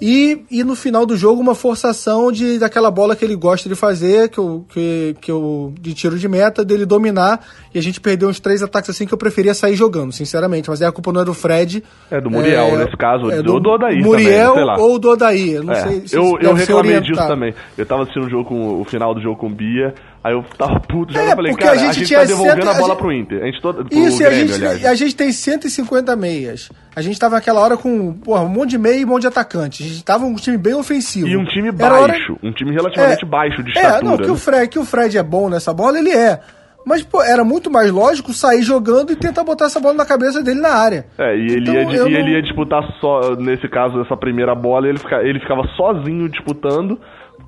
[0.00, 3.74] E, e no final do jogo, uma forçação de, daquela bola que ele gosta de
[3.74, 7.40] fazer, que eu, que, que eu, de tiro de meta, dele dominar.
[7.74, 10.70] E a gente perdeu uns três ataques assim que eu preferia sair jogando, sinceramente.
[10.70, 11.84] Mas aí a culpa não é do Fred.
[12.10, 13.30] É do Muriel, é, nesse caso.
[13.30, 15.58] É do, do Odaí Muriel também, ou do Odaí.
[15.62, 17.52] Não é, sei se Eu, eu reclamei disso também.
[17.76, 19.94] Eu tava assistindo o jogo com o final do jogo com o Bia.
[20.22, 22.68] Aí eu tava puto, já é, eu falei, cara, a gente, a gente tá devolvendo
[22.68, 22.98] a bola a gente...
[22.98, 23.42] pro Inter.
[23.42, 24.84] A gente todo, Isso, Grêmio, a, gente, aliás.
[24.84, 26.70] a gente tem 150 meias.
[26.94, 29.28] A gente tava naquela hora com porra, um monte de meia e um monte de
[29.28, 29.82] atacante.
[29.82, 31.26] A gente tava um time bem ofensivo.
[31.26, 32.38] E um time baixo, hora...
[32.42, 33.98] um time relativamente é, baixo de estatura.
[33.98, 34.38] É, não, que, o né?
[34.38, 36.40] Fred, que o Fred é bom nessa bola, ele é.
[36.84, 40.42] Mas, pô, era muito mais lógico sair jogando e tentar botar essa bola na cabeça
[40.42, 41.06] dele na área.
[41.18, 42.06] É, e ele, então, ia, e não...
[42.08, 46.98] ele ia disputar só, nesse caso, essa primeira bola, ele, fica, ele ficava sozinho disputando,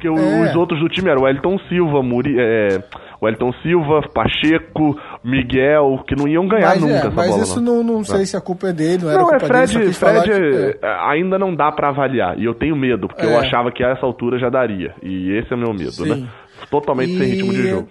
[0.03, 0.50] porque é.
[0.50, 2.82] os outros do time eram o Elton Silva, Muri, é,
[3.20, 7.38] o Elton Silva, Pacheco, Miguel, que não iam ganhar mas, nunca é, essa mas bola.
[7.38, 9.46] Mas isso não, não, sei se a culpa é dele, não era não, culpa é
[9.46, 9.92] Fred, dele.
[9.92, 10.88] Fred que, é.
[11.09, 12.36] ainda não dá para avaliar.
[12.38, 13.46] E eu tenho medo, porque eu é.
[13.46, 14.94] achava que a essa altura já daria.
[15.03, 16.09] E esse é o meu medo, Sim.
[16.09, 16.28] né?
[16.68, 17.18] Totalmente e...
[17.18, 17.88] sem ritmo de jogo.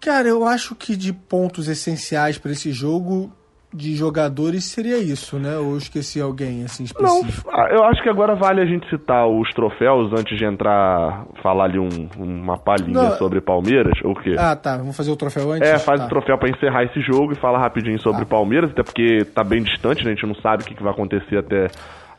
[0.00, 3.30] Cara, eu acho que de pontos essenciais para esse jogo,
[3.72, 5.56] de jogadores seria isso, né?
[5.56, 7.48] Ou eu esqueci alguém assim específico?
[7.48, 11.24] Não, ah, eu acho que agora vale a gente citar os troféus antes de entrar,
[11.42, 14.34] falar ali um, uma palhinha sobre Palmeiras, ou o quê?
[14.36, 14.76] Ah, tá.
[14.76, 15.68] Vamos fazer o troféu antes?
[15.68, 16.06] É, faz tá.
[16.06, 18.30] o troféu para encerrar esse jogo e fala rapidinho sobre tá.
[18.30, 20.10] Palmeiras, até porque tá bem distante, né?
[20.10, 21.68] A gente não sabe o que, que vai acontecer até,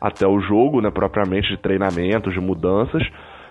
[0.00, 0.90] até o jogo, né?
[0.90, 3.02] Propriamente de treinamentos, de mudanças.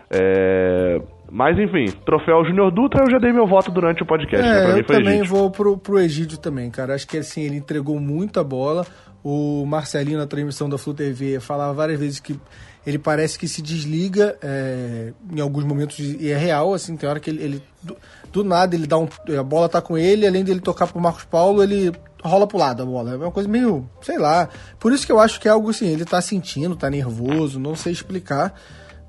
[0.10, 1.00] É...
[1.32, 4.46] Mas enfim, troféu Júnior Dutra, eu já dei meu voto durante o podcast.
[4.46, 4.80] É, né?
[4.80, 5.26] eu também Egídio.
[5.26, 6.94] vou pro, pro Egídio também, cara.
[6.94, 8.86] Acho que assim, ele entregou muita bola.
[9.24, 12.38] O Marcelinho, na transmissão da Flu TV, falava várias vezes que
[12.86, 17.20] ele parece que se desliga é, em alguns momentos, e é real, assim, tem hora
[17.20, 17.96] que ele, ele do,
[18.34, 19.08] do, nada, ele dá um.
[19.40, 22.84] A bola tá com ele, além dele tocar pro Marcos Paulo, ele rola pro lado
[22.84, 23.14] a bola.
[23.14, 24.50] É uma coisa meio, sei lá.
[24.80, 27.76] Por isso que eu acho que é algo assim, ele tá sentindo, tá nervoso, não
[27.76, 28.54] sei explicar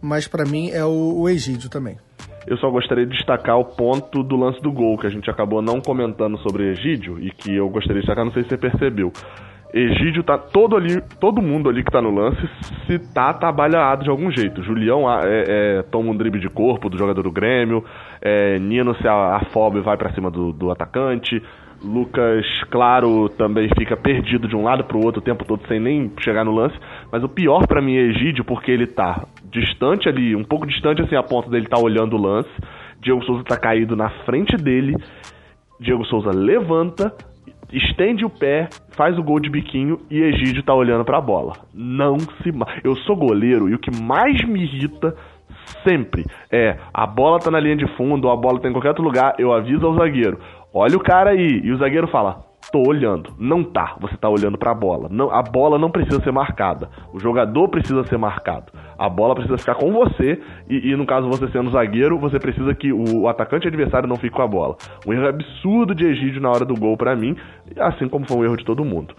[0.02, 1.96] mas para mim é o, o Egídio também.
[2.46, 5.62] Eu só gostaria de destacar o ponto do lance do gol, que a gente acabou
[5.62, 9.12] não comentando sobre Egídio, e que eu gostaria de destacar, não sei se você percebeu.
[9.72, 12.40] Egídio tá todo ali, todo mundo ali que tá no lance,
[12.86, 14.62] se tá trabalhado de algum jeito.
[14.62, 15.44] Julião é,
[15.78, 17.82] é, toma um drible de corpo do jogador do Grêmio,
[18.20, 21.42] é, Nino se afoba e vai para cima do, do atacante,
[21.84, 25.80] Lucas, claro, também fica perdido de um lado para o outro o tempo todo sem
[25.80, 26.76] nem chegar no lance.
[27.10, 31.02] Mas o pior para mim é Egídio, porque ele tá distante ali, um pouco distante
[31.02, 32.50] assim a ponto dele tá olhando o lance.
[33.00, 34.96] Diego Souza tá caído na frente dele.
[35.78, 37.14] Diego Souza levanta,
[37.72, 41.54] estende o pé, faz o gol de biquinho e Egídio tá olhando para a bola.
[41.74, 42.52] Não se.
[42.82, 45.14] Eu sou goleiro e o que mais me irrita
[45.86, 49.04] sempre é a bola tá na linha de fundo a bola tá em qualquer outro
[49.04, 50.38] lugar, eu aviso ao zagueiro
[50.72, 51.60] olha o cara aí.
[51.62, 53.34] E o zagueiro fala, tô olhando.
[53.38, 55.08] Não tá, você tá olhando para a bola.
[55.10, 56.88] Não, a bola não precisa ser marcada.
[57.12, 58.72] O jogador precisa ser marcado.
[58.98, 62.74] A bola precisa ficar com você e, e no caso você sendo zagueiro, você precisa
[62.74, 64.76] que o, atacante adversário não fique com a bola.
[65.06, 67.36] Um erro absurdo de Egídio na hora do gol para mim,
[67.78, 69.14] assim como foi um erro de todo mundo.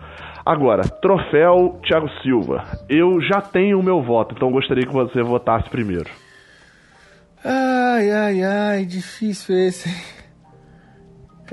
[0.45, 2.63] Agora, troféu Thiago Silva.
[2.89, 6.09] Eu já tenho o meu voto, então gostaria que você votasse primeiro.
[7.43, 10.12] Ai, ai, ai, difícil esse.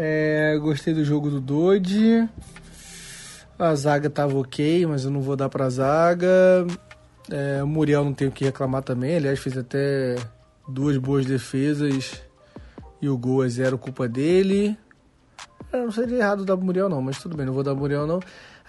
[0.03, 2.27] É, gostei do jogo do Dodge.
[3.59, 6.67] A zaga tava ok, mas eu não vou dar pra zaga.
[7.31, 9.17] É, o Muriel não tem o que reclamar também.
[9.17, 10.17] Aliás, fez até
[10.67, 12.23] duas boas defesas.
[13.03, 14.75] E o gol é zero culpa dele.
[15.71, 17.81] Eu não seria errado dar pro Muriel, não, mas tudo bem, não vou dar pro
[17.81, 18.21] Muriel, não.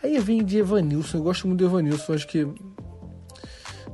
[0.03, 1.19] Aí vem de Evanilson.
[1.19, 2.13] Eu gosto muito do Evanilson.
[2.13, 2.45] Acho que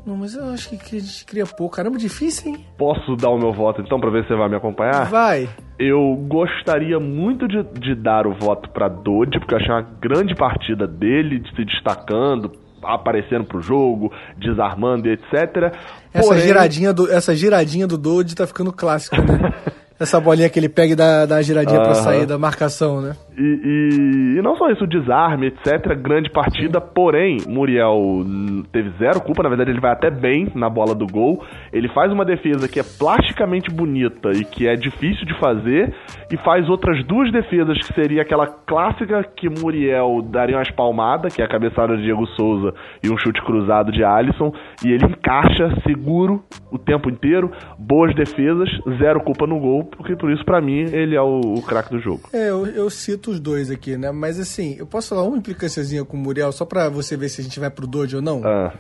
[0.03, 1.75] não, mas eu acho que a gente cria pouco.
[1.75, 2.65] Caramba, difícil, hein?
[2.79, 5.05] Posso dar o meu voto então para ver se você vai me acompanhar?
[5.07, 5.47] Vai.
[5.79, 10.33] Eu gostaria muito de, de dar o voto para Dodge, porque eu achei uma grande
[10.33, 12.51] partida dele, de se destacando,
[12.83, 15.71] aparecendo pro jogo, desarmando e etc.
[16.13, 16.41] Essa Porém...
[16.41, 19.53] giradinha do essa giradinha do Dodge tá ficando clássico, né?
[19.99, 21.85] essa bolinha que ele pega e dá, dá uma giradinha uh -huh.
[21.85, 23.15] pra sair da marcação, né?
[23.37, 25.95] E, e, e, não só isso, o desarme, etc.
[25.95, 28.25] Grande partida, porém, Muriel
[28.71, 31.43] teve zero culpa, na verdade ele vai até bem na bola do gol.
[31.71, 35.93] Ele faz uma defesa que é plasticamente bonita e que é difícil de fazer,
[36.31, 41.41] e faz outras duas defesas que seria aquela clássica que Muriel daria uma espalmada, que
[41.41, 42.73] é a cabeçada de Diego Souza
[43.03, 44.51] e um chute cruzado de Alisson,
[44.83, 50.31] e ele encaixa seguro o tempo inteiro, boas defesas, zero culpa no gol, porque por
[50.31, 52.21] isso, para mim, ele é o, o craque do jogo.
[52.33, 54.11] É, eu, eu, cito os dois aqui, né?
[54.11, 57.41] Mas assim, eu posso falar uma implicânciazinha com o Muriel, só pra você ver se
[57.41, 58.41] a gente vai pro Doge ou não?
[58.45, 58.73] Ah.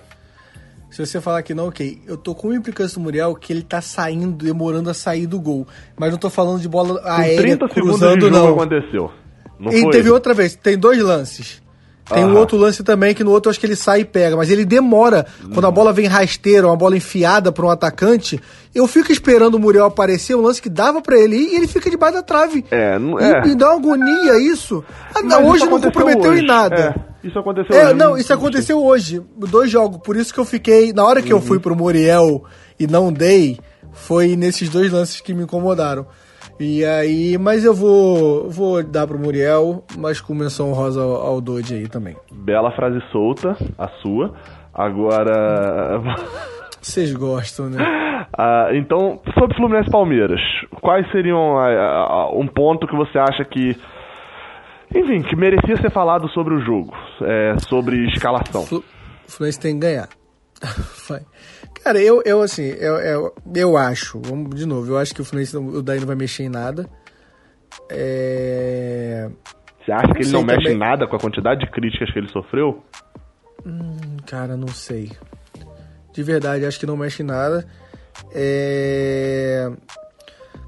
[0.89, 2.01] Se você falar que não, ok.
[2.07, 5.39] Eu tô com uma implicância do Muriel que ele tá saindo, demorando a sair do
[5.39, 5.67] gol.
[5.97, 8.53] Mas não tô falando de bola aérea 30 cruzando, segundos de jogo não.
[8.53, 9.11] aconteceu.
[9.59, 11.61] Não e teve outra vez, tem dois lances.
[12.13, 14.35] Tem um outro lance também que no outro eu acho que ele sai e pega,
[14.37, 15.25] mas ele demora.
[15.53, 18.39] Quando a bola vem rasteira, uma bola enfiada para um atacante,
[18.73, 21.67] eu fico esperando o Muriel aparecer, um lance que dava para ele ir e ele
[21.67, 22.63] fica debaixo da trave.
[22.71, 23.47] É, não é.
[23.47, 24.83] E, e dá uma agonia isso.
[25.13, 26.43] Ah, não, hoje não comprometeu hoje.
[26.43, 26.95] em nada.
[27.23, 27.93] É, isso aconteceu É, hoje.
[27.95, 29.21] não, isso aconteceu hoje.
[29.37, 29.99] Dois jogos.
[30.03, 30.93] Por isso que eu fiquei.
[30.93, 32.43] Na hora que eu fui pro Muriel
[32.79, 33.59] e não dei,
[33.91, 36.05] foi nesses dois lances que me incomodaram.
[36.59, 41.41] E aí, mas eu vou vou dar pro Muriel, mas com menção rosa ao, ao
[41.41, 42.15] Dodge aí também.
[42.31, 44.33] Bela frase solta, a sua.
[44.73, 46.01] Agora.
[46.81, 47.77] Vocês gostam, né?
[48.37, 50.39] Ah, então, sobre Fluminense Palmeiras,
[50.81, 53.75] quais seriam ah, ah, um ponto que você acha que.
[54.95, 58.65] Enfim, que merecia ser falado sobre o jogo, é, sobre escalação?
[58.65, 58.83] Flu-
[59.27, 60.07] O Fluminense tem que ganhar.
[61.09, 61.21] Vai.
[61.87, 65.23] Cara, eu, eu assim, eu, eu, eu acho, vamos de novo, eu acho que o
[65.23, 66.85] Fluminense o daí não vai mexer em nada.
[67.89, 69.29] É.
[69.79, 70.75] Você acha que ele não mexe também.
[70.75, 72.83] em nada com a quantidade de críticas que ele sofreu?
[74.25, 75.13] Cara, não sei.
[76.11, 77.65] De verdade, acho que não mexe em nada.
[78.33, 79.71] É...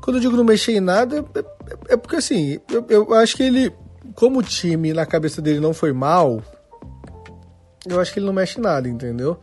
[0.01, 3.35] Quando eu digo não mexer em nada, é, é- é porque assim, eu, eu acho
[3.35, 3.73] que ele,
[4.15, 6.41] como o time na cabeça dele não foi mal,
[7.85, 9.37] eu acho que ele não mexe em nada, entendeu?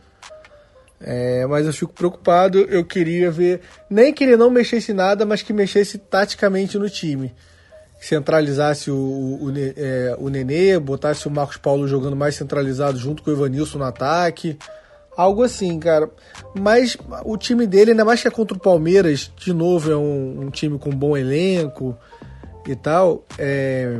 [0.99, 5.41] É, mas eu fico preocupado, eu queria ver, nem que ele não mexesse nada, mas
[5.41, 7.33] que mexesse taticamente no time.
[7.99, 13.23] Centralizasse o, o, o, é, o Nenê, botasse o Marcos Paulo jogando mais centralizado junto
[13.23, 14.57] com o Evanilson no ataque.
[15.15, 16.09] Algo assim, cara.
[16.53, 16.95] Mas
[17.25, 20.49] o time dele, ainda mais que é contra o Palmeiras, de novo, é um, um
[20.51, 21.97] time com bom elenco
[22.67, 23.25] e tal.
[23.39, 23.99] É,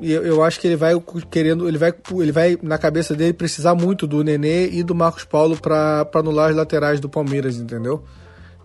[0.00, 0.92] e eu, eu acho que ele vai
[1.30, 5.24] querendo, ele vai, ele vai na cabeça dele precisar muito do Nenê e do Marcos
[5.24, 8.04] Paulo para anular as laterais do Palmeiras, entendeu?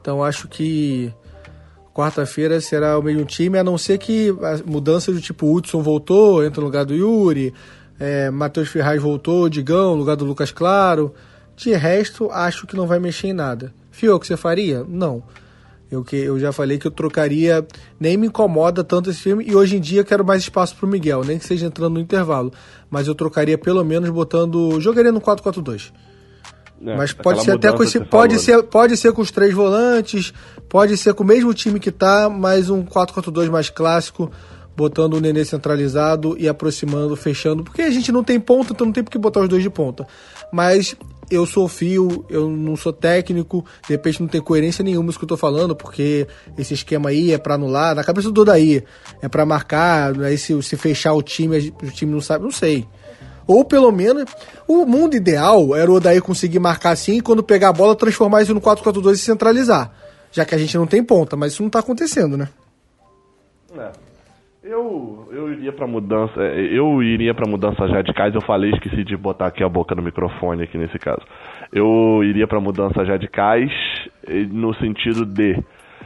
[0.02, 1.14] Então acho que
[1.94, 6.44] quarta-feira será o mesmo time, a não ser que a mudança do tipo Hudson voltou,
[6.44, 7.54] entra no lugar do Yuri,
[8.00, 11.14] é, Matheus Ferraz voltou, Digão, no lugar do Lucas Claro.
[11.56, 13.74] De resto, acho que não vai mexer em nada.
[13.92, 14.86] Fio, o que você faria?
[14.88, 15.22] Não.
[15.92, 17.66] Eu, que, eu já falei que eu trocaria,
[18.00, 21.24] nem me incomoda tanto esse filme, e hoje em dia quero mais espaço pro Miguel,
[21.24, 22.54] nem que seja entrando no intervalo.
[22.90, 24.80] Mas eu trocaria pelo menos botando.
[24.80, 25.92] Jogaria no 4-4-2.
[26.86, 28.64] É, Mas pode ser até com esse, pode falou, né?
[28.64, 30.34] ser, pode ser com os três volantes,
[30.70, 34.32] pode ser com o mesmo time que tá, mas um 4-4-2 mais clássico,
[34.78, 38.94] botando o Nenê centralizado e aproximando, fechando, porque a gente não tem ponta, então não
[38.94, 40.08] tem por que botar os dois de ponta.
[40.54, 40.96] Mas
[41.30, 45.26] eu sou fio, eu não sou técnico, de repente não tem coerência nenhuma isso que
[45.26, 46.28] eu tô falando, porque
[46.58, 48.84] esse esquema aí é pra anular, na cabeça do Daí,
[49.22, 52.88] é pra marcar, aí se, se fechar o time, o time não sabe, não sei.
[53.46, 54.26] Ou pelo menos,
[54.68, 58.44] o mundo ideal era o Odair conseguir marcar assim e quando pegar a bola transformar
[58.44, 59.92] isso no 4-4-2 e centralizar.
[60.32, 62.48] Já que a gente não tem ponta, mas isso não tá acontecendo, né?
[63.76, 64.09] É.
[64.70, 66.40] Eu, eu iria pra mudança.
[66.44, 68.36] é, Eu iria pra mudanças radicais.
[68.36, 71.24] Eu falei, esqueci de botar aqui a boca no microfone aqui nesse caso.
[71.74, 73.72] Eu iria pra mudanças radicais
[74.28, 75.58] eh, no sentido de.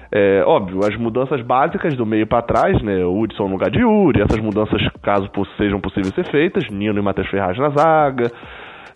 [0.09, 3.03] É, óbvio, as mudanças básicas do meio pra trás, né?
[3.03, 7.27] Hudson no lugar de Yuri, essas mudanças, caso sejam possíveis ser feitas, Nino e Matheus
[7.27, 8.31] Ferraz na zaga.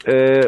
[0.05, 0.41] É,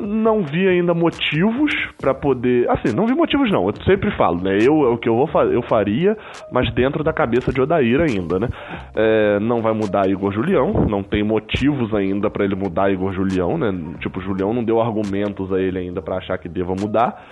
[0.00, 2.68] não vi ainda motivos pra poder.
[2.70, 3.66] Assim, não vi motivos não.
[3.66, 4.58] Eu sempre falo, né?
[4.60, 6.16] Eu é o que eu vou eu faria,
[6.52, 8.48] mas dentro da cabeça de Odair ainda, né?
[8.94, 13.56] É, não vai mudar Igor Julião, não tem motivos ainda pra ele mudar Igor Julião,
[13.56, 13.72] né?
[14.00, 17.24] Tipo, Julião não deu argumentos a ele ainda pra achar que deva mudar.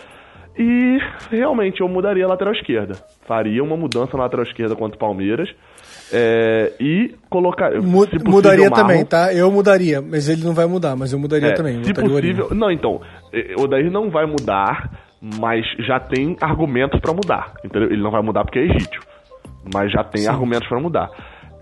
[0.59, 0.99] E
[1.31, 2.95] realmente eu mudaria a lateral esquerda.
[3.27, 5.49] Faria uma mudança na lateral esquerda contra o Palmeiras.
[6.13, 7.71] É, e colocar.
[7.73, 9.33] Possível, mudaria também, tá?
[9.35, 11.83] Eu mudaria, mas ele não vai mudar, mas eu mudaria É, também.
[11.85, 12.49] Se possível.
[12.53, 13.01] Não, então.
[13.33, 14.91] eh, O Odair não vai mudar,
[15.21, 17.53] mas já tem argumentos pra mudar.
[17.65, 17.91] Entendeu?
[17.91, 19.03] Ele não vai mudar porque é Egídio.
[19.75, 21.11] Mas já tem argumentos pra mudar.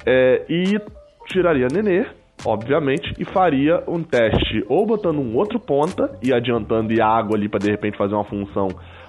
[0.04, 0.78] É, e
[1.26, 2.06] tiraria Nenê,
[2.44, 7.58] obviamente, e faria um teste ou botando um outro ponta e adiantando Iago ali pra
[7.58, 8.68] de repente fazer uma função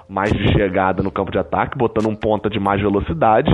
[0.09, 3.51] mais de chegada no campo de ataque, botando um ponta de mais velocidade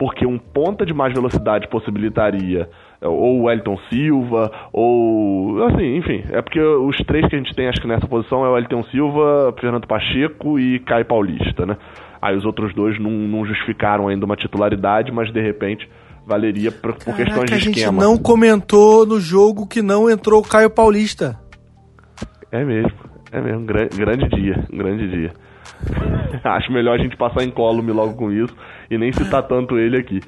[0.00, 2.70] porque um ponta de mais velocidade possibilitaria
[3.02, 5.62] é, ou o Elton Silva, ou.
[5.66, 6.24] Assim, enfim.
[6.30, 8.82] É porque os três que a gente tem, acho que nessa posição, é o Elton
[8.84, 11.76] Silva, Fernando Pacheco e Caio Paulista, né?
[12.22, 15.86] Aí os outros dois não, não justificaram ainda uma titularidade, mas de repente
[16.26, 18.02] valeria por, por questões de a gente esquema.
[18.02, 21.38] não comentou no jogo que não entrou o Caio Paulista.
[22.50, 22.92] É mesmo,
[23.30, 23.66] é mesmo.
[23.66, 25.32] Gra- grande dia, grande dia.
[26.42, 28.54] Acho melhor a gente passar incólume logo com isso
[28.90, 30.20] e nem citar tanto ele aqui.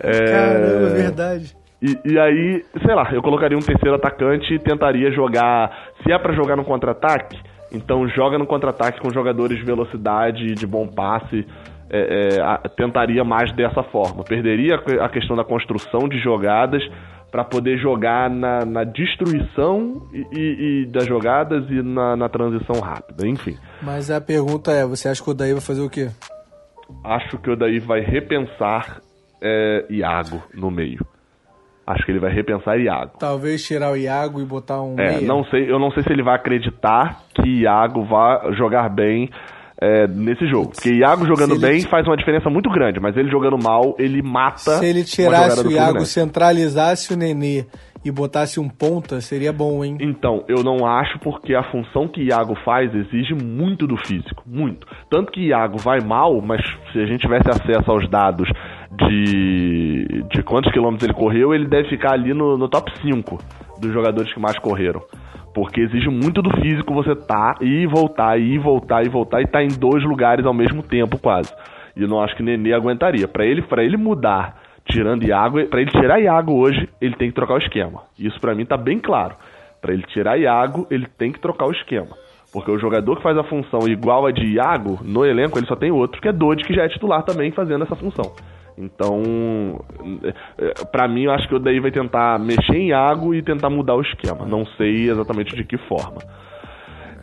[0.00, 0.24] É...
[0.32, 1.56] Caramba, verdade.
[1.82, 5.70] E, e aí, sei lá, eu colocaria um terceiro atacante e tentaria jogar.
[6.02, 7.38] Se é pra jogar no contra-ataque,
[7.70, 11.46] então joga no contra-ataque com jogadores de velocidade e de bom passe.
[11.88, 14.24] É, é, a- tentaria mais dessa forma.
[14.24, 16.82] Perderia a questão da construção de jogadas
[17.30, 22.80] para poder jogar na, na destruição e, e, e, das jogadas e na, na, transição
[22.80, 23.56] rápida, enfim.
[23.82, 26.08] Mas a pergunta é, você acha que o Daí vai fazer o quê?
[27.04, 29.00] Acho que o Daí vai repensar
[29.42, 31.04] é, Iago no meio.
[31.86, 33.12] Acho que ele vai repensar Iago.
[33.18, 34.98] Talvez tirar o Iago e botar um.
[34.98, 35.20] É, meia.
[35.20, 39.30] não sei, eu não sei se ele vai acreditar que Iago vai jogar bem
[39.80, 40.70] é, nesse jogo.
[40.70, 44.78] Porque Iago jogando bem faz uma diferença muito grande, mas ele jogando mal, ele mata.
[44.78, 47.66] Se ele tirasse o Iago, centralizasse o Nenê
[48.06, 49.98] e botasse um ponta, seria bom, hein?
[50.00, 54.86] Então, eu não acho porque a função que Iago faz exige muito do físico, muito.
[55.10, 56.60] Tanto que Iago vai mal, mas
[56.92, 58.48] se a gente tivesse acesso aos dados
[58.96, 63.38] de, de quantos quilômetros ele correu, ele deve ficar ali no, no top 5
[63.80, 65.02] dos jogadores que mais correram.
[65.52, 69.62] Porque exige muito do físico você tá e voltar, e voltar, e voltar, e tá
[69.62, 71.52] em dois lugares ao mesmo tempo, quase.
[71.96, 73.26] E eu não acho que Nenê aguentaria.
[73.26, 77.34] para ele, pra ele mudar, tirando Iago, para ele tirar Iago hoje, ele tem que
[77.34, 78.02] trocar o esquema.
[78.18, 79.34] Isso para mim tá bem claro.
[79.86, 82.16] para ele tirar Iago, ele tem que trocar o esquema.
[82.52, 85.76] Porque o jogador que faz a função igual a de Iago, no elenco, ele só
[85.76, 88.34] tem outro, que é Dodge, que já é titular também fazendo essa função.
[88.76, 89.22] Então,
[90.90, 93.94] para mim, eu acho que o daí vai tentar mexer em Iago e tentar mudar
[93.94, 94.44] o esquema.
[94.44, 96.18] Não sei exatamente de que forma.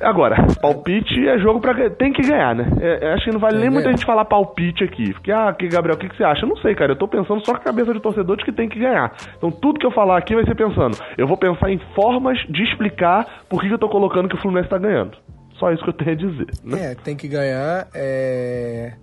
[0.04, 2.70] Agora, palpite é jogo para tem que ganhar, né?
[2.80, 5.14] É, é, acho que não vale nem muita gente falar palpite aqui.
[5.14, 6.46] Porque, ah, que, Gabriel, o que, que você acha?
[6.46, 6.92] Eu não sei, cara.
[6.92, 9.16] Eu tô pensando só com a cabeça de torcedor de que tem que ganhar.
[9.38, 10.98] Então, tudo que eu falar aqui vai ser pensando.
[11.18, 14.42] Eu vou pensar em formas de explicar por que, que eu tô colocando que o
[14.42, 15.18] Fluminense tá ganhando.
[15.58, 16.48] Só isso que eu tenho a dizer.
[16.64, 16.92] Né?
[16.92, 18.94] É, tem que ganhar é...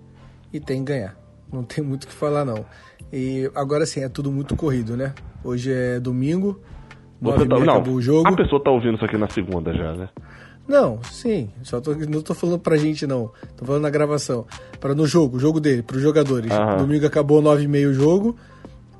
[0.53, 1.15] e tem que ganhar.
[1.51, 2.65] Não tem muito o que falar, não.
[3.11, 5.13] E agora sim, é tudo muito corrido, né?
[5.43, 6.61] Hoje é domingo,
[7.21, 8.27] tá, não, acabou o jogo.
[8.27, 10.09] A pessoa tá ouvindo isso aqui na segunda já, né?
[10.71, 11.49] Não, sim.
[11.63, 13.29] Só tô, não tô falando pra gente, não.
[13.57, 14.45] Tô falando na gravação.
[14.79, 16.49] Para no jogo, o jogo dele, pros jogadores.
[16.49, 16.77] Aham.
[16.77, 18.37] Domingo acabou nove e meio o jogo.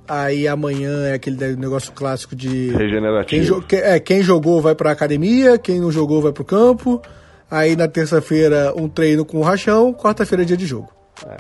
[0.06, 2.72] Aí amanhã é aquele negócio clássico de.
[2.72, 3.62] Regenerativo.
[3.62, 7.02] Quem, é, quem jogou vai pra academia, quem não jogou vai pro campo.
[7.50, 10.90] Aí na terça-feira um treino com o rachão, quarta-feira é dia de jogo.
[11.26, 11.38] É.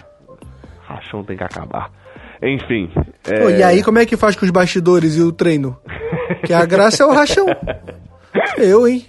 [0.83, 1.91] Rachão tem que acabar.
[2.41, 2.89] Enfim.
[3.29, 3.39] É...
[3.41, 5.77] Pô, e aí, como é que faz com os bastidores e o treino?
[6.45, 7.45] que a graça é o rachão.
[8.57, 9.05] Eu, hein?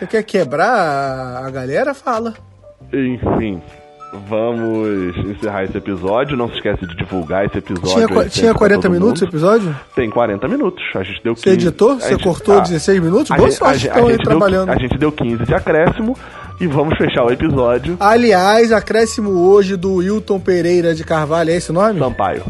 [0.00, 1.92] Você quer quebrar a galera?
[1.92, 2.32] Fala.
[2.90, 3.60] Enfim.
[4.28, 6.38] Vamos encerrar esse episódio.
[6.38, 8.08] Não se esquece de divulgar esse episódio.
[8.08, 9.76] Tinha, tinha 40 minutos o episódio?
[9.94, 10.82] Tem 40 minutos.
[10.96, 11.44] A gente deu 15.
[11.44, 12.00] Você editou?
[12.00, 13.28] Você gente, cortou ah, 16 minutos?
[13.28, 14.68] Boa gente, sorte a, a, a trabalhando.
[14.68, 16.16] Deu, a gente deu 15 de acréscimo.
[16.58, 17.98] E vamos fechar o episódio.
[18.00, 21.98] Aliás, acréscimo hoje do Wilton Pereira de Carvalho, é esse o nome?
[21.98, 22.44] Sampaio.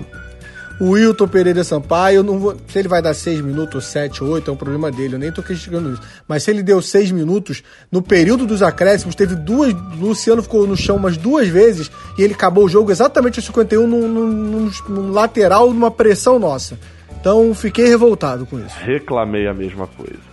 [0.81, 4.55] O Wilton Pereira Sampaio, não vou, se ele vai dar 6 minutos, 7, 8, é
[4.55, 6.03] um problema dele, eu nem tô criticando isso.
[6.27, 7.63] Mas se ele deu 6 minutos,
[7.93, 9.75] no período dos acréscimos, teve duas.
[9.99, 13.87] Luciano ficou no chão umas duas vezes e ele acabou o jogo exatamente aos 51
[13.87, 16.79] num, num, num lateral, numa pressão nossa.
[17.21, 18.75] Então fiquei revoltado com isso.
[18.81, 20.31] Reclamei a mesma coisa.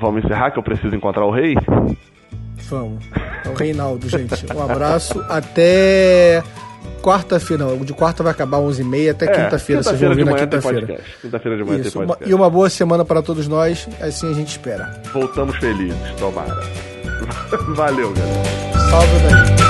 [0.00, 1.54] Vamos encerrar que eu preciso encontrar o rei?
[2.68, 3.04] Vamos.
[3.44, 4.46] É o Reinaldo, gente.
[4.52, 5.24] Um abraço.
[5.28, 6.42] Até
[7.02, 7.66] quarta-feira.
[7.84, 9.82] De quarta vai acabar 11h30 até é, quinta-feira.
[9.82, 11.00] Vocês vão ouvir na quinta-feira.
[11.20, 12.30] Quinta-feira de manhã Isso, tem podcast.
[12.30, 13.88] E uma boa semana para todos nós.
[14.00, 15.02] Assim a gente espera.
[15.12, 16.56] Voltamos felizes, tomara.
[17.74, 18.42] Valeu, galera.
[18.90, 19.62] Salve daí.